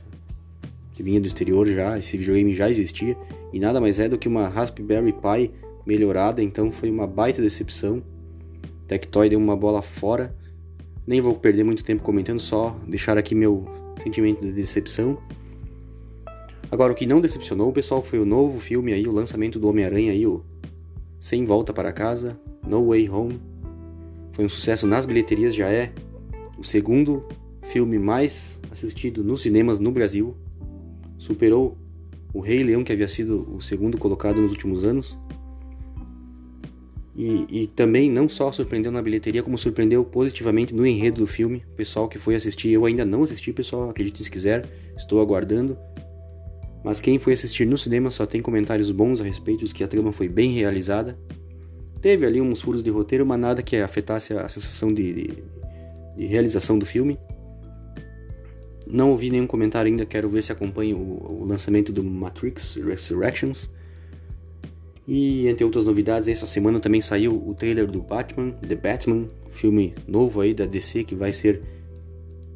que 0.94 1.02
vinha 1.02 1.20
do 1.20 1.26
exterior 1.26 1.68
já, 1.68 1.98
esse 1.98 2.16
videogame 2.18 2.54
já 2.54 2.70
existia 2.70 3.18
e 3.52 3.60
nada 3.60 3.82
mais 3.82 3.98
é 4.00 4.08
do 4.08 4.18
que 4.18 4.28
uma 4.28 4.48
Raspberry 4.48 5.14
Pi 5.14 5.52
melhorada, 5.86 6.42
então 6.42 6.72
foi 6.72 6.90
uma 6.90 7.06
baita 7.06 7.42
decepção. 7.42 8.02
Tectoy 8.88 9.30
deu 9.30 9.40
uma 9.40 9.56
bola 9.56 9.82
fora. 9.82 10.36
Nem 11.06 11.20
vou 11.20 11.36
perder 11.36 11.64
muito 11.64 11.84
tempo 11.84 12.02
comentando, 12.02 12.40
só 12.40 12.78
deixar 12.88 13.18
aqui 13.18 13.36
meu 13.36 13.66
sentimento 14.02 14.42
de 14.42 14.52
decepção. 14.52 15.18
Agora, 16.72 16.94
o 16.94 16.96
que 16.96 17.06
não 17.06 17.22
decepcionou, 17.22 17.72
pessoal, 17.72 18.02
foi 18.02 18.20
o 18.20 18.26
novo 18.26 18.60
filme 18.60 18.94
aí, 18.94 19.06
o 19.08 19.12
lançamento 19.12 19.60
do 19.60 19.68
Homem-Aranha 19.68 20.12
aí, 20.12 20.26
o 20.26 20.44
Sem 21.20 21.46
Volta 21.46 21.74
para 21.74 21.92
Casa, 21.92 22.40
No 22.66 22.88
Way 22.88 23.10
Home. 23.10 23.53
Foi 24.34 24.44
um 24.44 24.50
sucesso 24.50 24.86
nas 24.86 25.06
bilheterias, 25.06 25.56
já 25.56 25.70
é 25.70 25.94
o 26.58 26.64
segundo 26.64 27.26
filme 27.62 27.98
mais 27.98 28.60
assistido 28.72 29.24
nos 29.24 29.42
cinemas 29.42 29.80
no 29.80 29.92
Brasil. 29.92 30.36
Superou 31.18 31.78
o 32.34 32.40
Rei 32.40 32.64
Leão, 32.64 32.84
que 32.84 32.92
havia 32.92 33.08
sido 33.08 33.48
o 33.56 33.62
segundo 33.62 33.98
colocado 33.98 34.42
nos 34.42 34.52
últimos 34.52 34.84
anos. 34.84 35.18
E, 37.16 37.46
e, 37.48 37.68
também 37.68 38.10
não 38.10 38.28
só 38.28 38.52
surpreendeu 38.52 38.92
na 38.92 39.00
bilheteria, 39.00 39.44
como 39.44 39.56
surpreendeu 39.56 40.04
positivamente 40.04 40.74
no 40.74 40.84
enredo 40.84 41.22
do 41.22 41.28
filme. 41.28 41.64
O 41.72 41.76
pessoal 41.76 42.08
que 42.08 42.18
foi 42.18 42.34
assistir, 42.34 42.70
eu 42.70 42.86
ainda 42.86 43.06
não 43.06 43.22
assisti, 43.22 43.54
pessoal, 43.54 43.92
acredite 43.92 44.24
se 44.24 44.32
quiser, 44.32 44.68
estou 44.98 45.22
aguardando. 45.22 45.78
Mas 46.84 47.00
quem 47.00 47.20
foi 47.20 47.34
assistir 47.34 47.68
no 47.68 47.78
cinema 47.78 48.10
só 48.10 48.26
tem 48.26 48.42
comentários 48.42 48.90
bons 48.90 49.22
a 49.22 49.24
respeito 49.24 49.64
que 49.74 49.84
a 49.84 49.88
trama 49.88 50.12
foi 50.12 50.28
bem 50.28 50.52
realizada. 50.52 51.18
Teve 52.04 52.26
ali 52.26 52.42
uns 52.42 52.60
furos 52.60 52.84
de 52.84 52.90
roteiro, 52.90 53.26
mas 53.26 53.40
nada 53.40 53.64
que 53.64 53.78
afetasse 53.78 54.34
a 54.34 54.50
sensação 54.50 54.94
de, 54.94 55.14
de, 55.14 55.44
de 56.18 56.26
realização 56.26 56.78
do 56.78 56.86
filme. 56.86 57.18
Não 58.86 59.12
ouvi 59.12 59.30
nenhum 59.30 59.48
comentário 59.48 59.90
ainda, 59.90 60.06
quero 60.06 60.28
ver 60.28 60.42
se 60.42 60.52
acompanha 60.52 60.98
o, 60.98 61.42
o 61.42 61.46
lançamento 61.46 61.94
do 61.94 62.04
Matrix 62.04 62.76
Resurrections. 62.76 63.70
E 65.08 65.48
entre 65.48 65.64
outras 65.64 65.86
novidades, 65.86 66.28
essa 66.28 66.46
semana 66.46 66.78
também 66.78 67.00
saiu 67.00 67.42
o 67.48 67.54
trailer 67.54 67.90
do 67.90 68.02
Batman, 68.02 68.52
The 68.52 68.76
Batman, 68.76 69.30
filme 69.52 69.96
novo 70.06 70.42
aí 70.42 70.54
da 70.54 70.66
DC 70.66 71.06
que 71.06 71.16
vai 71.16 71.32
ser. 71.32 71.62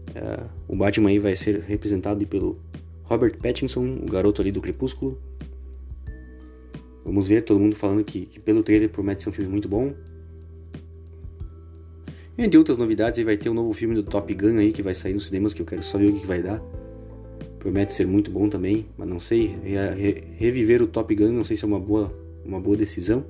Uh, 0.09 0.49
o 0.67 0.75
Batman 0.75 1.07
aí 1.07 1.19
vai 1.19 1.37
ser 1.37 1.61
representado 1.61 2.27
pelo 2.27 2.59
Robert 3.03 3.37
Pattinson, 3.37 3.99
o 4.05 4.11
garoto 4.11 4.41
ali 4.41 4.51
do 4.51 4.59
Crepúsculo. 4.59 5.17
Vamos 7.07 7.25
ver, 7.25 7.41
todo 7.43 7.57
mundo 7.57 7.73
falando 7.73 8.03
que, 8.03 8.25
que 8.25 8.37
pelo 8.37 8.61
trailer 8.61 8.89
promete 8.89 9.23
ser 9.23 9.29
um 9.29 9.31
filme 9.31 9.49
muito 9.49 9.69
bom. 9.69 9.93
Entre 12.37 12.57
outras 12.57 12.77
novidades, 12.77 13.23
vai 13.23 13.37
ter 13.37 13.49
um 13.49 13.53
novo 13.53 13.71
filme 13.71 13.95
do 13.95 14.03
Top 14.03 14.31
Gun 14.33 14.57
aí 14.57 14.73
que 14.73 14.81
vai 14.81 14.93
sair 14.93 15.13
nos 15.13 15.27
cinemas 15.27 15.53
que 15.53 15.61
eu 15.61 15.65
quero 15.65 15.81
só 15.81 15.97
ver 15.97 16.07
o 16.07 16.19
que, 16.19 16.27
vai 16.27 16.43
dar. 16.43 16.61
Promete 17.59 17.93
ser 17.93 18.05
muito 18.05 18.29
bom 18.29 18.49
também, 18.49 18.87
mas 18.97 19.07
não 19.07 19.21
sei. 19.21 19.55
Re 19.63 20.25
reviver 20.35 20.83
o 20.83 20.87
Top 20.87 21.15
Gun 21.15 21.31
não 21.31 21.45
sei 21.45 21.55
se 21.55 21.63
é 21.63 21.67
uma 21.67 21.79
boa 21.79 22.11
uma 22.43 22.59
boa 22.59 22.75
decisão. 22.75 23.25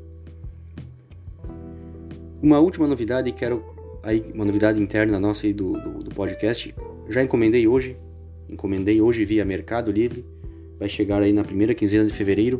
Uma 2.41 2.59
última 2.59 2.87
novidade, 2.87 3.31
quero 3.31 3.63
aí 4.01 4.25
uma 4.33 4.43
novidade 4.43 4.81
interna 4.81 5.19
nossa 5.19 5.45
aí 5.45 5.53
do, 5.53 5.73
do, 5.73 6.03
do 6.03 6.15
podcast. 6.15 6.73
Já 7.09 7.21
encomendei 7.21 7.67
hoje, 7.67 7.95
encomendei 8.49 8.99
hoje 9.01 9.23
via 9.23 9.45
Mercado 9.45 9.91
Livre. 9.91 10.25
Vai 10.79 10.89
chegar 10.89 11.21
aí 11.21 11.31
na 11.31 11.43
primeira 11.43 11.75
quinzena 11.75 12.05
de 12.05 12.13
fevereiro 12.13 12.59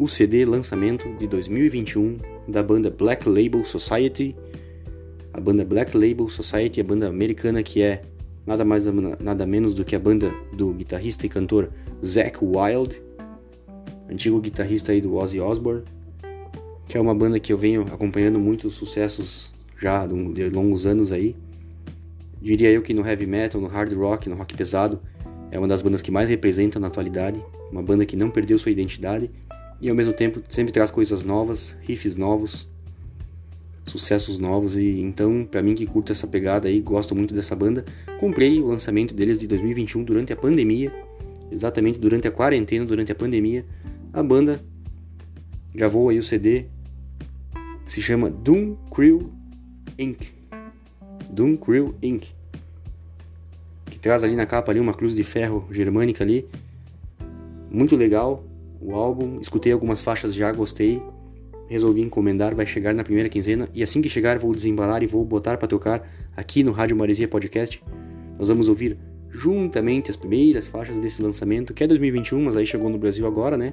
o 0.00 0.08
CD 0.08 0.46
lançamento 0.46 1.14
de 1.18 1.26
2021 1.26 2.16
da 2.48 2.62
banda 2.62 2.90
Black 2.90 3.28
Label 3.28 3.62
Society. 3.66 4.34
A 5.30 5.38
banda 5.38 5.62
Black 5.62 5.94
Label 5.94 6.26
Society 6.26 6.80
é 6.80 6.82
a 6.82 6.86
banda 6.86 7.06
americana 7.06 7.62
que 7.62 7.82
é 7.82 8.00
nada 8.46 8.64
mais 8.64 8.86
nada 9.20 9.44
menos 9.44 9.74
do 9.74 9.84
que 9.84 9.94
a 9.94 9.98
banda 9.98 10.34
do 10.54 10.72
guitarrista 10.72 11.26
e 11.26 11.28
cantor 11.28 11.68
Zack 12.02 12.38
Wild 12.42 12.98
antigo 14.10 14.40
guitarrista 14.40 14.90
aí 14.90 15.02
do 15.02 15.14
Ozzy 15.16 15.38
Osbourne, 15.38 15.84
que 16.88 16.96
é 16.96 17.00
uma 17.00 17.14
banda 17.14 17.38
que 17.38 17.52
eu 17.52 17.58
venho 17.58 17.82
acompanhando 17.92 18.40
muitos 18.40 18.72
sucessos 18.74 19.52
já 19.76 20.06
de 20.06 20.48
longos 20.48 20.86
anos 20.86 21.12
aí. 21.12 21.36
Diria 22.40 22.70
eu 22.70 22.80
que 22.80 22.94
no 22.94 23.06
heavy 23.06 23.26
metal, 23.26 23.60
no 23.60 23.68
hard 23.68 23.92
rock, 23.92 24.30
no 24.30 24.34
rock 24.34 24.56
pesado, 24.56 24.98
é 25.50 25.58
uma 25.58 25.68
das 25.68 25.82
bandas 25.82 26.00
que 26.00 26.10
mais 26.10 26.26
representa 26.26 26.80
na 26.80 26.86
atualidade, 26.86 27.44
uma 27.70 27.82
banda 27.82 28.06
que 28.06 28.16
não 28.16 28.30
perdeu 28.30 28.58
sua 28.58 28.72
identidade 28.72 29.30
e 29.80 29.88
ao 29.88 29.96
mesmo 29.96 30.12
tempo 30.12 30.42
sempre 30.48 30.72
traz 30.72 30.90
coisas 30.90 31.24
novas, 31.24 31.76
riffs 31.80 32.16
novos, 32.16 32.68
sucessos 33.84 34.38
novos 34.38 34.76
e 34.76 35.00
então, 35.00 35.46
para 35.50 35.62
mim 35.62 35.74
que 35.74 35.86
curto 35.86 36.12
essa 36.12 36.26
pegada 36.26 36.68
aí, 36.68 36.80
gosto 36.80 37.14
muito 37.14 37.34
dessa 37.34 37.56
banda, 37.56 37.84
comprei 38.18 38.60
o 38.60 38.66
lançamento 38.66 39.14
deles 39.14 39.40
de 39.40 39.46
2021 39.46 40.04
durante 40.04 40.32
a 40.32 40.36
pandemia, 40.36 40.92
exatamente 41.50 41.98
durante 41.98 42.28
a 42.28 42.30
quarentena, 42.30 42.84
durante 42.84 43.10
a 43.10 43.14
pandemia, 43.14 43.64
a 44.12 44.22
banda 44.22 44.60
gravou 45.74 46.08
aí 46.08 46.18
o 46.18 46.22
CD 46.22 46.66
se 47.86 48.00
chama 48.00 48.30
Doom 48.30 48.76
Crew 48.94 49.32
Inc. 49.98 50.28
Doom 51.28 51.56
Crew 51.56 51.94
Inc. 52.00 52.28
Que 53.86 53.98
traz 53.98 54.22
ali 54.22 54.36
na 54.36 54.46
capa 54.46 54.70
ali 54.70 54.78
uma 54.78 54.94
cruz 54.94 55.14
de 55.14 55.24
ferro 55.24 55.66
germânica 55.72 56.22
ali. 56.22 56.46
Muito 57.68 57.96
legal 57.96 58.44
o 58.80 58.94
álbum. 58.94 59.38
Escutei 59.40 59.72
algumas 59.72 60.02
faixas 60.02 60.34
já, 60.34 60.50
gostei. 60.52 61.02
Resolvi 61.68 62.00
encomendar, 62.00 62.54
vai 62.54 62.66
chegar 62.66 62.92
na 62.94 63.04
primeira 63.04 63.28
quinzena 63.28 63.68
e 63.72 63.82
assim 63.82 64.00
que 64.00 64.08
chegar 64.08 64.38
vou 64.38 64.52
desembalar 64.52 65.02
e 65.02 65.06
vou 65.06 65.24
botar 65.24 65.56
para 65.56 65.68
tocar 65.68 66.08
aqui 66.36 66.64
no 66.64 66.72
Rádio 66.72 66.96
Maresia 66.96 67.28
Podcast. 67.28 67.80
Nós 68.36 68.48
vamos 68.48 68.68
ouvir 68.68 68.98
juntamente 69.30 70.10
as 70.10 70.16
primeiras 70.16 70.66
faixas 70.66 70.96
desse 70.96 71.22
lançamento, 71.22 71.72
que 71.72 71.84
é 71.84 71.86
2021, 71.86 72.42
mas 72.42 72.56
aí 72.56 72.66
chegou 72.66 72.90
no 72.90 72.98
Brasil 72.98 73.26
agora, 73.26 73.56
né? 73.56 73.72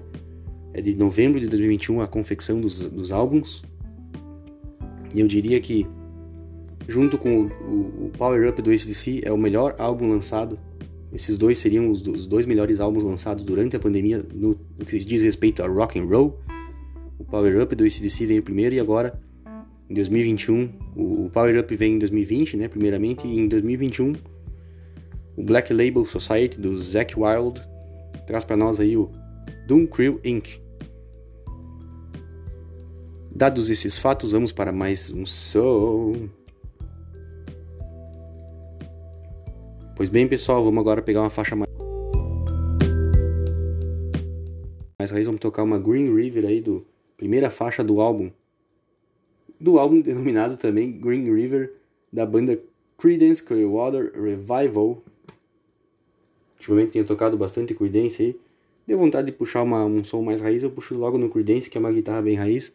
É 0.73 0.81
de 0.81 0.95
novembro 0.95 1.39
de 1.39 1.47
2021 1.47 2.01
a 2.01 2.07
confecção 2.07 2.61
dos, 2.61 2.85
dos 2.85 3.11
álbuns. 3.11 3.63
E 5.15 5.19
eu 5.19 5.27
diria 5.27 5.59
que, 5.59 5.87
junto 6.87 7.17
com 7.17 7.45
o, 7.45 8.05
o, 8.05 8.11
Power 8.15 8.47
Up 8.47 8.61
do 8.61 8.69
ACDC, 8.69 9.21
é 9.23 9.31
o 9.31 9.37
melhor 9.37 9.75
álbum 9.79 10.07
lançado. 10.07 10.59
Esses 11.17 11.35
dois 11.35 11.57
seriam 11.57 11.89
os, 11.89 11.99
dois 12.27 12.45
melhores 12.45 12.79
álbuns 12.79 13.03
lançados 13.03 13.43
durante 13.43 13.75
a 13.75 13.79
pandemia 13.79 14.23
no, 14.31 14.49
no 14.49 14.85
que 14.85 14.99
diz 14.99 15.23
respeito 15.23 15.63
a 15.63 15.67
rock 15.67 15.97
and 15.97 16.05
roll. 16.05 16.39
O 17.17 17.25
Power 17.25 17.59
Up 17.59 17.75
do 17.75 17.83
ACDC 17.83 18.27
veio 18.27 18.43
primeiro 18.43 18.75
e 18.75 18.79
agora, 18.79 19.19
em 19.89 19.95
2021, 19.95 20.69
o, 20.95 21.25
o 21.25 21.29
Power 21.31 21.59
Up 21.59 21.75
vem 21.75 21.95
em 21.95 21.97
2020, 21.97 22.57
né, 22.57 22.67
primeiramente, 22.67 23.25
e 23.25 23.35
em 23.35 23.47
2021 23.47 24.13
o 25.35 25.41
Black 25.41 25.73
Label 25.73 26.05
Society 26.05 26.61
do 26.61 26.79
Zack 26.79 27.19
Wild 27.19 27.59
traz 28.27 28.43
para 28.43 28.55
nós 28.55 28.79
aí 28.79 28.95
o 28.95 29.09
Doom 29.67 29.87
Crew 29.87 30.19
Inc. 30.23 30.61
Dados 33.35 33.71
esses 33.71 33.97
fatos, 33.97 34.33
vamos 34.33 34.51
para 34.51 34.71
mais 34.71 35.09
um 35.09 35.25
som. 35.25 36.29
Pois 39.97 40.09
bem, 40.09 40.27
pessoal, 40.27 40.63
vamos 40.63 40.79
agora 40.79 41.01
pegar 41.01 41.21
uma 41.21 41.29
faixa 41.31 41.55
mais 41.55 41.67
mais 44.99 45.09
raiz, 45.09 45.25
vamos 45.25 45.41
tocar 45.41 45.63
uma 45.63 45.79
Green 45.79 46.13
River 46.15 46.45
aí 46.45 46.61
do 46.61 46.85
primeira 47.17 47.49
faixa 47.49 47.83
do 47.83 47.99
álbum. 47.99 48.29
Do 49.59 49.79
álbum 49.79 49.99
denominado 49.99 50.55
também 50.55 50.91
Green 50.91 51.33
River 51.33 51.73
da 52.13 52.27
banda 52.27 52.61
Creedence 52.95 53.41
Clearwater 53.41 54.11
Revival 54.13 55.01
ultimamente 56.57 56.91
tenho 56.91 57.05
tocado 57.05 57.35
bastante 57.35 57.73
Creedence 57.73 58.21
aí. 58.21 58.39
Deu 58.85 58.99
vontade 58.99 59.31
de 59.31 59.33
puxar 59.33 59.63
uma, 59.63 59.83
um 59.83 60.03
som 60.03 60.21
mais 60.21 60.39
raiz, 60.39 60.61
eu 60.61 60.69
puxo 60.69 60.95
logo 60.95 61.17
no 61.17 61.27
Creedence, 61.27 61.71
que 61.71 61.77
é 61.77 61.79
uma 61.79 61.91
guitarra 61.91 62.21
bem 62.21 62.35
raiz. 62.35 62.71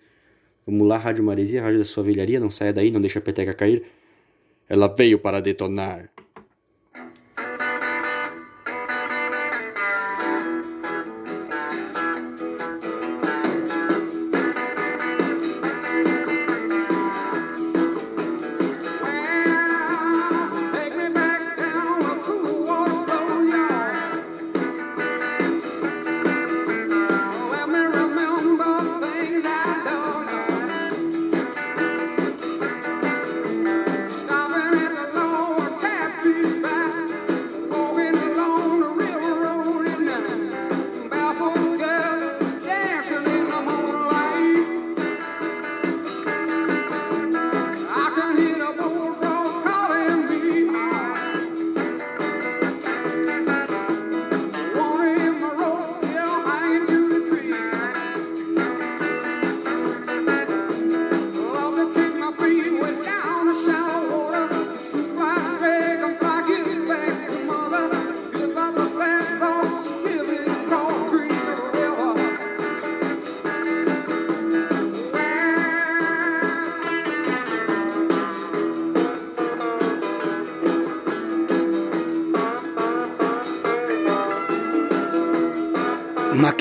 Vamos 0.67 0.89
lá, 0.89 0.99
Rádio 0.99 1.23
Maresia, 1.23 1.63
Rádio 1.63 1.79
da 1.79 1.85
sua 1.85 2.03
velharia, 2.03 2.41
não 2.41 2.51
saia 2.51 2.73
daí, 2.73 2.91
não 2.91 3.01
deixa 3.01 3.21
a 3.21 3.23
peteca 3.23 3.55
cair. 3.55 3.85
Ela 4.69 4.89
veio 4.89 5.21
para 5.21 5.41
detonar. 5.41 6.12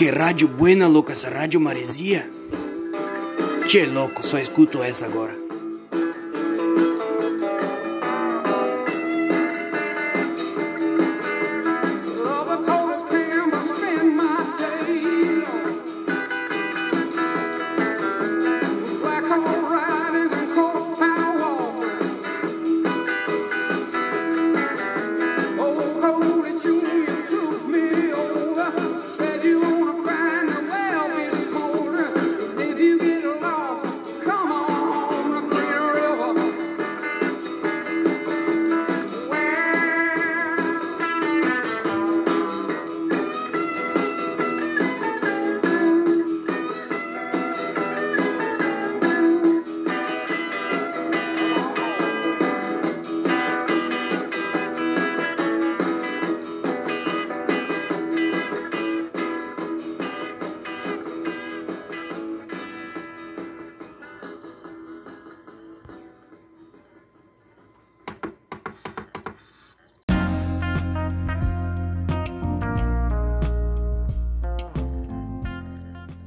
Que 0.01 0.09
rádio 0.09 0.47
buena, 0.47 0.87
louca, 0.87 1.13
essa 1.13 1.29
rádio 1.29 1.59
maresia. 1.59 2.27
Che 3.67 3.85
louco, 3.85 4.23
só 4.23 4.39
escuto 4.39 4.81
essa 4.81 5.05
agora. 5.05 5.40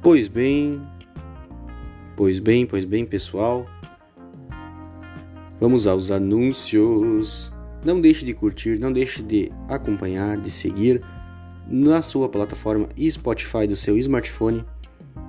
Pois 0.05 0.27
bem, 0.27 0.79
pois 2.15 2.37
bem, 2.37 2.63
pois 2.63 2.85
bem, 2.85 3.03
pessoal. 3.03 3.65
Vamos 5.59 5.87
aos 5.87 6.11
anúncios. 6.11 7.51
Não 7.83 7.99
deixe 7.99 8.23
de 8.23 8.31
curtir, 8.31 8.77
não 8.77 8.93
deixe 8.93 9.23
de 9.23 9.51
acompanhar, 9.67 10.37
de 10.37 10.51
seguir 10.51 11.01
na 11.67 12.03
sua 12.03 12.29
plataforma 12.29 12.87
Spotify 13.09 13.65
do 13.65 13.75
seu 13.75 13.97
smartphone 13.97 14.63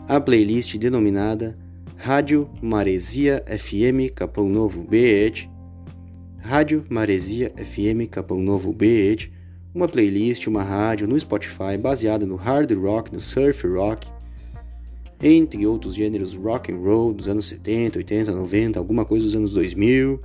a 0.06 0.20
playlist 0.20 0.76
denominada 0.76 1.56
Rádio 1.96 2.50
Maresia 2.60 3.42
FM 3.48 4.12
Capão 4.14 4.46
Novo 4.46 4.82
BH. 4.82 5.48
Rádio 6.36 6.84
Maresia 6.90 7.50
FM 7.56 8.10
Capão 8.10 8.42
Novo 8.42 8.74
BH, 8.74 9.30
uma 9.74 9.88
playlist, 9.88 10.46
uma 10.48 10.62
rádio 10.62 11.08
no 11.08 11.18
Spotify 11.18 11.78
baseada 11.80 12.26
no 12.26 12.36
hard 12.36 12.70
rock, 12.72 13.10
no 13.10 13.20
surf 13.20 13.66
rock, 13.66 14.14
entre 15.22 15.66
outros 15.66 15.94
gêneros 15.94 16.34
rock 16.34 16.72
and 16.72 16.78
roll 16.78 17.12
dos 17.12 17.28
anos 17.28 17.46
70, 17.46 17.98
80, 17.98 18.32
90, 18.32 18.78
alguma 18.78 19.04
coisa 19.04 19.24
dos 19.26 19.34
anos 19.34 19.52
2000, 19.54 20.20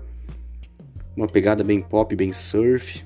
uma 1.15 1.27
pegada 1.27 1.63
bem 1.63 1.81
pop, 1.81 2.15
bem 2.15 2.33
surf, 2.33 3.03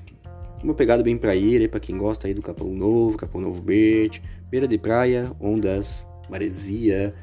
uma 0.62 0.74
pegada 0.74 1.02
bem 1.02 1.16
praieira 1.16 1.68
para 1.68 1.80
quem 1.80 1.96
gosta 1.96 2.26
aí 2.26 2.34
do 2.34 2.42
Capão 2.42 2.68
Novo, 2.72 3.16
Capão 3.16 3.40
Novo 3.40 3.60
Beach, 3.62 4.20
beira 4.50 4.66
de 4.66 4.78
praia, 4.78 5.30
ondas, 5.40 6.06
maresia. 6.28 7.14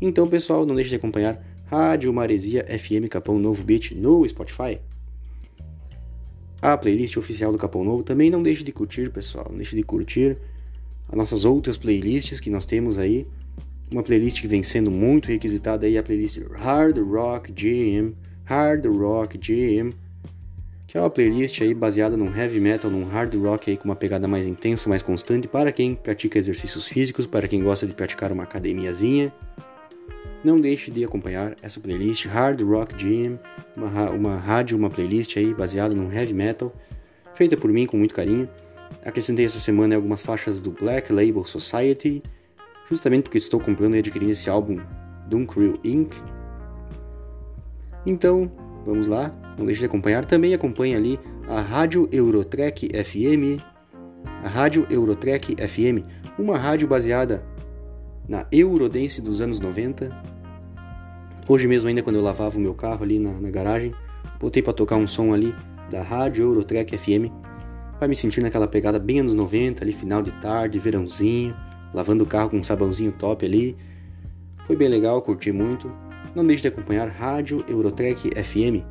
Então, 0.00 0.28
pessoal, 0.28 0.66
não 0.66 0.74
deixe 0.74 0.90
de 0.90 0.96
acompanhar 0.96 1.42
Rádio 1.66 2.12
Maresia 2.12 2.66
FM 2.66 3.08
Capão 3.08 3.38
Novo 3.38 3.62
Beach 3.64 3.94
no 3.94 4.28
Spotify. 4.28 4.80
A 6.60 6.76
playlist 6.76 7.16
oficial 7.16 7.52
do 7.52 7.58
Capão 7.58 7.84
Novo 7.84 8.02
também 8.02 8.28
não 8.28 8.42
deixe 8.42 8.62
de 8.62 8.72
curtir, 8.72 9.10
pessoal. 9.10 9.46
Não 9.48 9.56
deixe 9.56 9.74
de 9.74 9.82
curtir 9.82 10.36
as 11.08 11.16
nossas 11.16 11.44
outras 11.44 11.78
playlists 11.78 12.38
que 12.38 12.50
nós 12.50 12.66
temos 12.66 12.98
aí 12.98 13.26
uma 13.90 14.02
playlist 14.02 14.40
que 14.40 14.46
vem 14.46 14.62
sendo 14.62 14.90
muito 14.90 15.28
requisitada 15.28 15.86
aí, 15.86 15.98
a 15.98 16.02
playlist 16.02 16.38
Hard 16.52 16.98
Rock 16.98 17.52
Jam, 17.54 18.12
Hard 18.44 18.86
Rock 18.86 19.38
Jam, 19.40 19.90
que 20.90 20.98
é 20.98 21.00
uma 21.00 21.08
playlist 21.08 21.60
aí 21.62 21.72
baseada 21.72 22.16
num 22.16 22.36
heavy 22.36 22.58
metal, 22.58 22.90
num 22.90 23.04
hard 23.04 23.32
rock 23.36 23.70
aí 23.70 23.76
com 23.76 23.84
uma 23.84 23.94
pegada 23.94 24.26
mais 24.26 24.44
intensa, 24.44 24.88
mais 24.88 25.02
constante 25.02 25.46
para 25.46 25.70
quem 25.70 25.94
pratica 25.94 26.36
exercícios 26.36 26.88
físicos, 26.88 27.26
para 27.26 27.46
quem 27.46 27.62
gosta 27.62 27.86
de 27.86 27.94
praticar 27.94 28.32
uma 28.32 28.42
academiazinha. 28.42 29.32
Não 30.42 30.56
deixe 30.56 30.90
de 30.90 31.04
acompanhar 31.04 31.54
essa 31.62 31.78
playlist 31.78 32.26
Hard 32.26 32.60
Rock 32.62 32.94
Jam, 32.98 33.38
uma, 33.76 34.10
uma 34.10 34.36
rádio, 34.36 34.76
uma 34.76 34.90
playlist 34.90 35.36
aí 35.36 35.54
baseada 35.54 35.94
num 35.94 36.12
heavy 36.12 36.34
metal, 36.34 36.74
feita 37.34 37.56
por 37.56 37.70
mim 37.70 37.86
com 37.86 37.96
muito 37.96 38.12
carinho. 38.12 38.48
Acrescentei 39.04 39.44
essa 39.44 39.60
semana 39.60 39.94
algumas 39.94 40.22
faixas 40.22 40.60
do 40.60 40.72
Black 40.72 41.12
Label 41.12 41.44
Society, 41.44 42.20
justamente 42.90 43.22
porque 43.22 43.38
estou 43.38 43.60
comprando 43.60 43.94
e 43.94 44.00
adquirindo 44.00 44.32
esse 44.32 44.50
álbum 44.50 44.78
Doom 45.28 45.46
Crew 45.46 45.78
Inc. 45.84 46.12
Então, 48.04 48.50
vamos 48.84 49.06
lá, 49.06 49.32
não 49.56 49.64
deixe 49.64 49.80
de 49.80 49.86
acompanhar. 49.86 50.24
Também 50.24 50.52
acompanhe 50.52 50.96
ali 50.96 51.20
a 51.48 51.60
Rádio 51.60 52.08
Eurotrek 52.10 52.90
FM, 53.04 53.62
a 54.42 54.48
Rádio 54.48 54.86
Eurotrek 54.90 55.56
FM, 55.56 56.04
uma 56.38 56.58
rádio 56.58 56.88
baseada 56.88 57.44
na 58.28 58.46
Eurodance 58.50 59.22
dos 59.22 59.40
anos 59.40 59.60
90. 59.60 60.10
Hoje 61.48 61.68
mesmo, 61.68 61.88
ainda 61.88 62.02
quando 62.02 62.16
eu 62.16 62.22
lavava 62.22 62.56
o 62.58 62.60
meu 62.60 62.74
carro 62.74 63.04
ali 63.04 63.18
na, 63.18 63.32
na 63.32 63.50
garagem, 63.50 63.92
botei 64.38 64.62
para 64.62 64.72
tocar 64.72 64.96
um 64.96 65.06
som 65.06 65.32
ali 65.32 65.54
da 65.90 66.02
Rádio 66.02 66.44
Eurotrek 66.44 66.96
FM, 66.96 67.30
para 67.98 68.08
me 68.08 68.16
sentir 68.16 68.40
naquela 68.40 68.66
pegada 68.66 68.98
bem 68.98 69.20
anos 69.20 69.34
90, 69.34 69.84
ali 69.84 69.92
final 69.92 70.22
de 70.22 70.32
tarde, 70.40 70.78
verãozinho 70.78 71.54
lavando 71.92 72.24
o 72.24 72.26
carro 72.26 72.50
com 72.50 72.58
um 72.58 72.62
sabãozinho 72.62 73.12
top 73.12 73.44
ali. 73.44 73.76
Foi 74.64 74.76
bem 74.76 74.88
legal, 74.88 75.20
curti 75.22 75.52
muito. 75.52 75.90
Não 76.34 76.46
deixe 76.46 76.62
de 76.62 76.68
acompanhar 76.68 77.08
Rádio 77.08 77.64
Eurotrek 77.68 78.30
FM. 78.42 78.84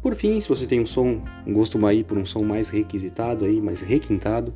Por 0.00 0.14
fim, 0.14 0.40
se 0.40 0.48
você 0.48 0.66
tem 0.66 0.80
um 0.80 0.86
som, 0.86 1.22
um 1.46 1.52
gosto 1.52 1.84
aí 1.86 2.02
por 2.02 2.18
um 2.18 2.24
som 2.24 2.42
mais 2.42 2.68
requisitado 2.68 3.44
aí, 3.44 3.60
mais 3.60 3.80
requintado, 3.80 4.52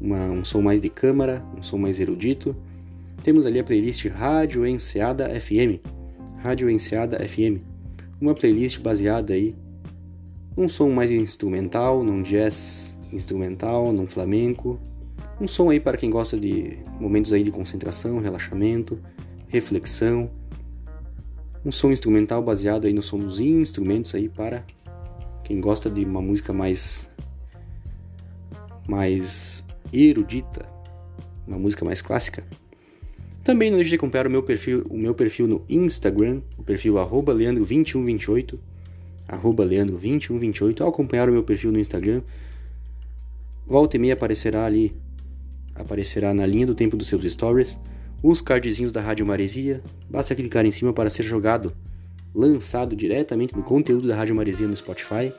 uma, 0.00 0.24
um 0.26 0.44
som 0.44 0.60
mais 0.62 0.80
de 0.80 0.88
câmara, 0.88 1.44
um 1.56 1.62
som 1.62 1.78
mais 1.78 2.00
erudito, 2.00 2.56
temos 3.22 3.46
ali 3.46 3.58
a 3.58 3.64
playlist 3.64 4.06
Rádio 4.06 4.66
Enseada 4.66 5.28
FM. 5.40 5.80
Rádio 6.38 6.68
Enseada 6.68 7.18
FM. 7.26 7.60
Uma 8.20 8.34
playlist 8.34 8.80
baseada 8.80 9.34
aí 9.34 9.54
num 10.56 10.68
som 10.68 10.90
mais 10.90 11.10
instrumental, 11.10 12.02
num 12.02 12.22
jazz 12.22 12.96
instrumental, 13.12 13.92
num 13.92 14.06
flamenco, 14.06 14.78
um 15.40 15.48
som 15.48 15.70
aí 15.70 15.80
para 15.80 15.96
quem 15.96 16.10
gosta 16.10 16.38
de 16.38 16.78
momentos 17.00 17.32
aí 17.32 17.42
de 17.42 17.50
concentração, 17.50 18.20
relaxamento, 18.20 18.98
reflexão. 19.48 20.30
Um 21.64 21.72
som 21.72 21.90
instrumental 21.90 22.42
baseado 22.42 22.86
aí 22.86 22.92
no 22.92 23.02
som 23.02 23.18
dos 23.18 23.40
instrumentos 23.40 24.14
aí 24.14 24.28
para 24.28 24.64
quem 25.42 25.60
gosta 25.60 25.90
de 25.90 26.04
uma 26.04 26.20
música 26.20 26.52
mais 26.52 27.08
mais 28.86 29.64
erudita, 29.92 30.66
uma 31.46 31.58
música 31.58 31.84
mais 31.84 32.02
clássica. 32.02 32.44
Também 33.42 33.70
não 33.70 33.76
deixe 33.76 33.90
de 33.90 33.96
acompanhar 33.96 34.26
o 34.26 34.30
meu 34.30 34.42
perfil, 34.42 34.84
o 34.90 34.96
meu 34.96 35.14
perfil 35.14 35.46
no 35.46 35.64
Instagram, 35.68 36.40
o 36.56 36.62
perfil 36.62 36.94
leandro2128, 36.94 38.58
leandro2128. 39.28 40.80
Ao 40.80 40.88
acompanhar 40.88 41.28
o 41.28 41.32
meu 41.32 41.42
perfil 41.42 41.72
no 41.72 41.78
Instagram, 41.78 42.22
volta 43.66 43.96
e 43.96 44.00
meia 44.00 44.14
aparecerá 44.14 44.64
ali 44.64 44.94
aparecerá 45.74 46.32
na 46.32 46.46
linha 46.46 46.66
do 46.66 46.74
tempo 46.74 46.96
dos 46.96 47.08
seus 47.08 47.30
stories 47.32 47.78
os 48.22 48.40
cardzinhos 48.40 48.90
da 48.90 49.02
Rádio 49.02 49.26
Maresia. 49.26 49.82
Basta 50.08 50.34
clicar 50.34 50.64
em 50.64 50.70
cima 50.70 50.94
para 50.94 51.10
ser 51.10 51.22
jogado, 51.22 51.74
lançado 52.34 52.96
diretamente 52.96 53.54
no 53.54 53.62
conteúdo 53.62 54.08
da 54.08 54.16
Rádio 54.16 54.34
Maresia 54.34 54.66
no 54.66 54.74
Spotify. 54.74 55.30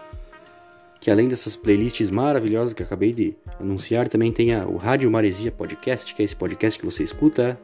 Que 1.00 1.10
além 1.10 1.28
dessas 1.28 1.56
playlists 1.56 2.12
maravilhosas 2.12 2.74
que 2.74 2.84
acabei 2.84 3.12
de 3.12 3.36
anunciar, 3.60 4.08
também 4.08 4.32
tem 4.32 4.56
o 4.66 4.78
Rádio 4.78 5.10
Maresia 5.10 5.52
Podcast, 5.52 6.14
que 6.14 6.22
é 6.22 6.26
esse 6.26 6.36
podcast 6.36 6.80
que 6.80 6.86
você 6.86 7.04
escuta. 7.04 7.60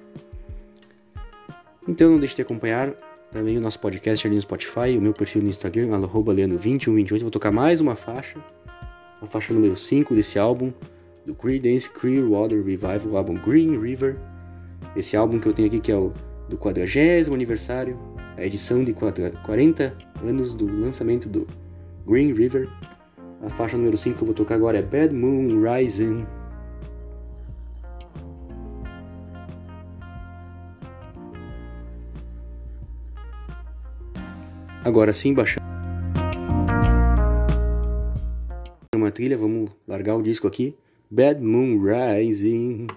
Então 1.88 2.09
não 2.11 2.19
deixe 2.19 2.36
de 2.36 2.41
acompanhar 2.41 2.91
também 3.32 3.57
o 3.57 3.61
nosso 3.61 3.80
podcast 3.80 4.26
ali 4.28 4.36
no 4.36 4.41
Spotify, 4.41 4.97
o 4.97 5.01
meu 5.01 5.13
perfil 5.13 5.41
no 5.41 5.49
Instagram, 5.49 5.95
arroba 5.95 6.34
leandro2128. 6.34 7.22
Vou 7.22 7.32
tocar 7.32 7.51
mais 7.51 7.80
uma 7.80 7.95
faixa, 7.95 8.39
a 9.22 9.28
faixa 9.28 9.53
número 9.53 9.78
5 9.78 10.13
desse 10.13 10.38
álbum, 10.38 10.74
do 11.32 11.36
Creedence 11.36 11.89
Clearwater 11.89 12.61
Revival, 12.63 13.07
o 13.07 13.17
álbum 13.17 13.36
Green 13.36 13.79
River. 13.79 14.17
Esse 14.95 15.15
álbum 15.15 15.39
que 15.39 15.47
eu 15.47 15.53
tenho 15.53 15.69
aqui 15.69 15.79
que 15.79 15.91
é 15.91 15.95
o 15.95 16.11
do 16.49 16.57
40 16.57 17.34
aniversário, 17.34 17.97
a 18.38 18.45
edição 18.45 18.84
de 18.84 18.93
40 18.93 19.97
anos 20.21 20.53
do 20.53 20.65
lançamento 20.65 21.29
do 21.29 21.47
Green 22.05 22.34
River. 22.34 22.67
A 23.41 23.49
faixa 23.49 23.77
número 23.77 23.95
5 23.95 24.17
que 24.17 24.21
eu 24.21 24.25
vou 24.25 24.36
tocar 24.36 24.55
agora 24.55 24.77
é 24.77 24.82
Bad 24.82 25.15
Moon 25.15 25.61
Rising. 25.63 26.25
Agora 34.84 35.13
sim, 35.13 35.34
baixando 35.34 35.61
uma 38.93 39.09
trilha, 39.09 39.38
vamos 39.38 39.69
largar 39.88 40.15
o 40.15 40.21
disco 40.21 40.47
aqui. 40.47 40.75
Bad 41.14 41.41
Moon 41.41 41.82
Rising. 41.82 42.89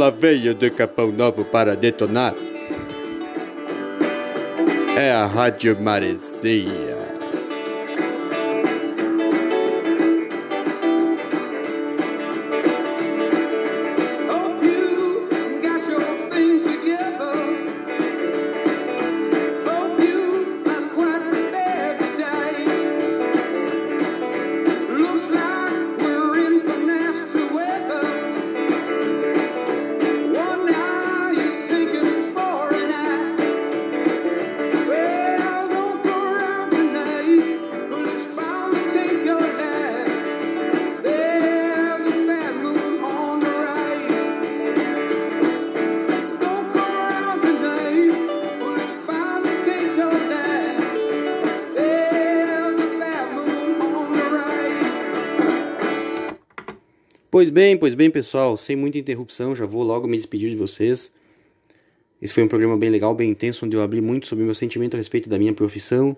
Ela 0.00 0.10
veio 0.10 0.54
de 0.54 0.70
Capão 0.70 1.12
Novo 1.12 1.44
para 1.44 1.76
detonar. 1.76 2.34
É 4.96 5.12
a 5.12 5.26
Rádio 5.26 5.78
Maresia. 5.78 6.89
Pois 57.40 57.48
bem, 57.48 57.74
pois 57.74 57.94
bem, 57.94 58.10
pessoal, 58.10 58.54
sem 58.54 58.76
muita 58.76 58.98
interrupção, 58.98 59.56
já 59.56 59.64
vou 59.64 59.82
logo 59.82 60.06
me 60.06 60.14
despedir 60.14 60.50
de 60.50 60.56
vocês. 60.56 61.10
Esse 62.20 62.34
foi 62.34 62.42
um 62.42 62.48
programa 62.48 62.76
bem 62.76 62.90
legal, 62.90 63.14
bem 63.14 63.30
intenso, 63.30 63.64
onde 63.64 63.74
eu 63.74 63.80
abri 63.80 64.02
muito 64.02 64.26
sobre 64.26 64.44
meu 64.44 64.54
sentimento 64.54 64.92
a 64.92 64.98
respeito 64.98 65.26
da 65.26 65.38
minha 65.38 65.54
profissão. 65.54 66.14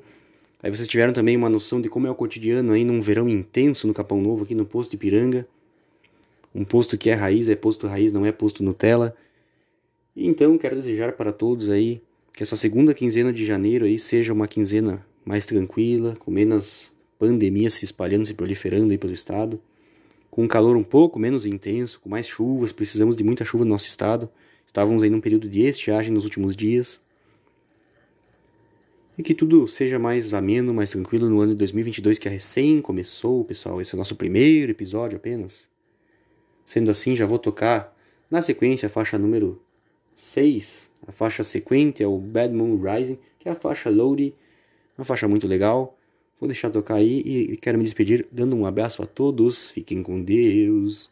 Aí 0.60 0.68
vocês 0.68 0.88
tiveram 0.88 1.12
também 1.12 1.36
uma 1.36 1.48
noção 1.48 1.80
de 1.80 1.88
como 1.88 2.08
é 2.08 2.10
o 2.10 2.14
cotidiano 2.16 2.72
aí 2.72 2.84
num 2.84 3.00
verão 3.00 3.28
intenso 3.28 3.86
no 3.86 3.94
Capão 3.94 4.20
Novo, 4.20 4.42
aqui 4.42 4.52
no 4.52 4.66
posto 4.66 4.90
de 4.90 4.96
Piranga. 4.96 5.46
Um 6.52 6.64
posto 6.64 6.98
que 6.98 7.08
é 7.08 7.14
raiz, 7.14 7.48
é 7.48 7.54
posto 7.54 7.86
raiz, 7.86 8.12
não 8.12 8.26
é 8.26 8.32
posto 8.32 8.64
Nutella. 8.64 9.14
Então 10.16 10.58
quero 10.58 10.74
desejar 10.74 11.12
para 11.12 11.32
todos 11.32 11.70
aí 11.70 12.02
que 12.32 12.42
essa 12.42 12.56
segunda 12.56 12.92
quinzena 12.92 13.32
de 13.32 13.46
janeiro 13.46 13.84
aí 13.84 13.96
seja 13.96 14.32
uma 14.32 14.48
quinzena 14.48 15.06
mais 15.24 15.46
tranquila, 15.46 16.16
com 16.18 16.32
menos 16.32 16.92
pandemia 17.16 17.70
se 17.70 17.84
espalhando, 17.84 18.26
se 18.26 18.34
proliferando 18.34 18.90
aí 18.90 18.98
pelo 18.98 19.12
estado 19.12 19.60
com 20.32 20.44
um 20.44 20.48
calor 20.48 20.78
um 20.78 20.82
pouco 20.82 21.18
menos 21.18 21.44
intenso, 21.44 22.00
com 22.00 22.08
mais 22.08 22.26
chuvas, 22.26 22.72
precisamos 22.72 23.14
de 23.14 23.22
muita 23.22 23.44
chuva 23.44 23.66
no 23.66 23.70
nosso 23.70 23.86
estado. 23.86 24.30
Estávamos 24.66 25.02
aí 25.02 25.10
num 25.10 25.20
período 25.20 25.46
de 25.46 25.60
estiagem 25.60 26.10
nos 26.10 26.24
últimos 26.24 26.56
dias. 26.56 27.02
E 29.18 29.22
que 29.22 29.34
tudo 29.34 29.68
seja 29.68 29.98
mais 29.98 30.32
ameno, 30.32 30.72
mais 30.72 30.88
tranquilo 30.88 31.28
no 31.28 31.38
ano 31.38 31.52
de 31.52 31.58
2022 31.58 32.18
que 32.18 32.28
é 32.28 32.30
recém 32.30 32.80
começou, 32.80 33.44
pessoal. 33.44 33.78
Esse 33.78 33.94
é 33.94 33.94
o 33.94 33.98
nosso 33.98 34.16
primeiro 34.16 34.72
episódio 34.72 35.18
apenas. 35.18 35.68
Sendo 36.64 36.90
assim, 36.90 37.14
já 37.14 37.26
vou 37.26 37.38
tocar 37.38 37.94
na 38.30 38.40
sequência 38.40 38.86
a 38.86 38.88
faixa 38.88 39.18
número 39.18 39.60
6. 40.16 40.90
A 41.06 41.12
faixa 41.12 41.44
sequente 41.44 42.02
é 42.02 42.06
o 42.06 42.16
Bad 42.16 42.54
Moon 42.54 42.80
Rising, 42.80 43.18
que 43.38 43.50
é 43.50 43.52
a 43.52 43.54
faixa 43.54 43.90
Loaded, 43.90 44.34
uma 44.96 45.04
faixa 45.04 45.28
muito 45.28 45.46
legal. 45.46 45.98
Vou 46.42 46.48
deixar 46.48 46.70
tocar 46.70 46.96
aí 46.96 47.20
e 47.20 47.56
quero 47.56 47.78
me 47.78 47.84
despedir 47.84 48.26
dando 48.32 48.56
um 48.56 48.66
abraço 48.66 49.00
a 49.00 49.06
todos. 49.06 49.70
Fiquem 49.70 50.02
com 50.02 50.20
Deus. 50.20 51.11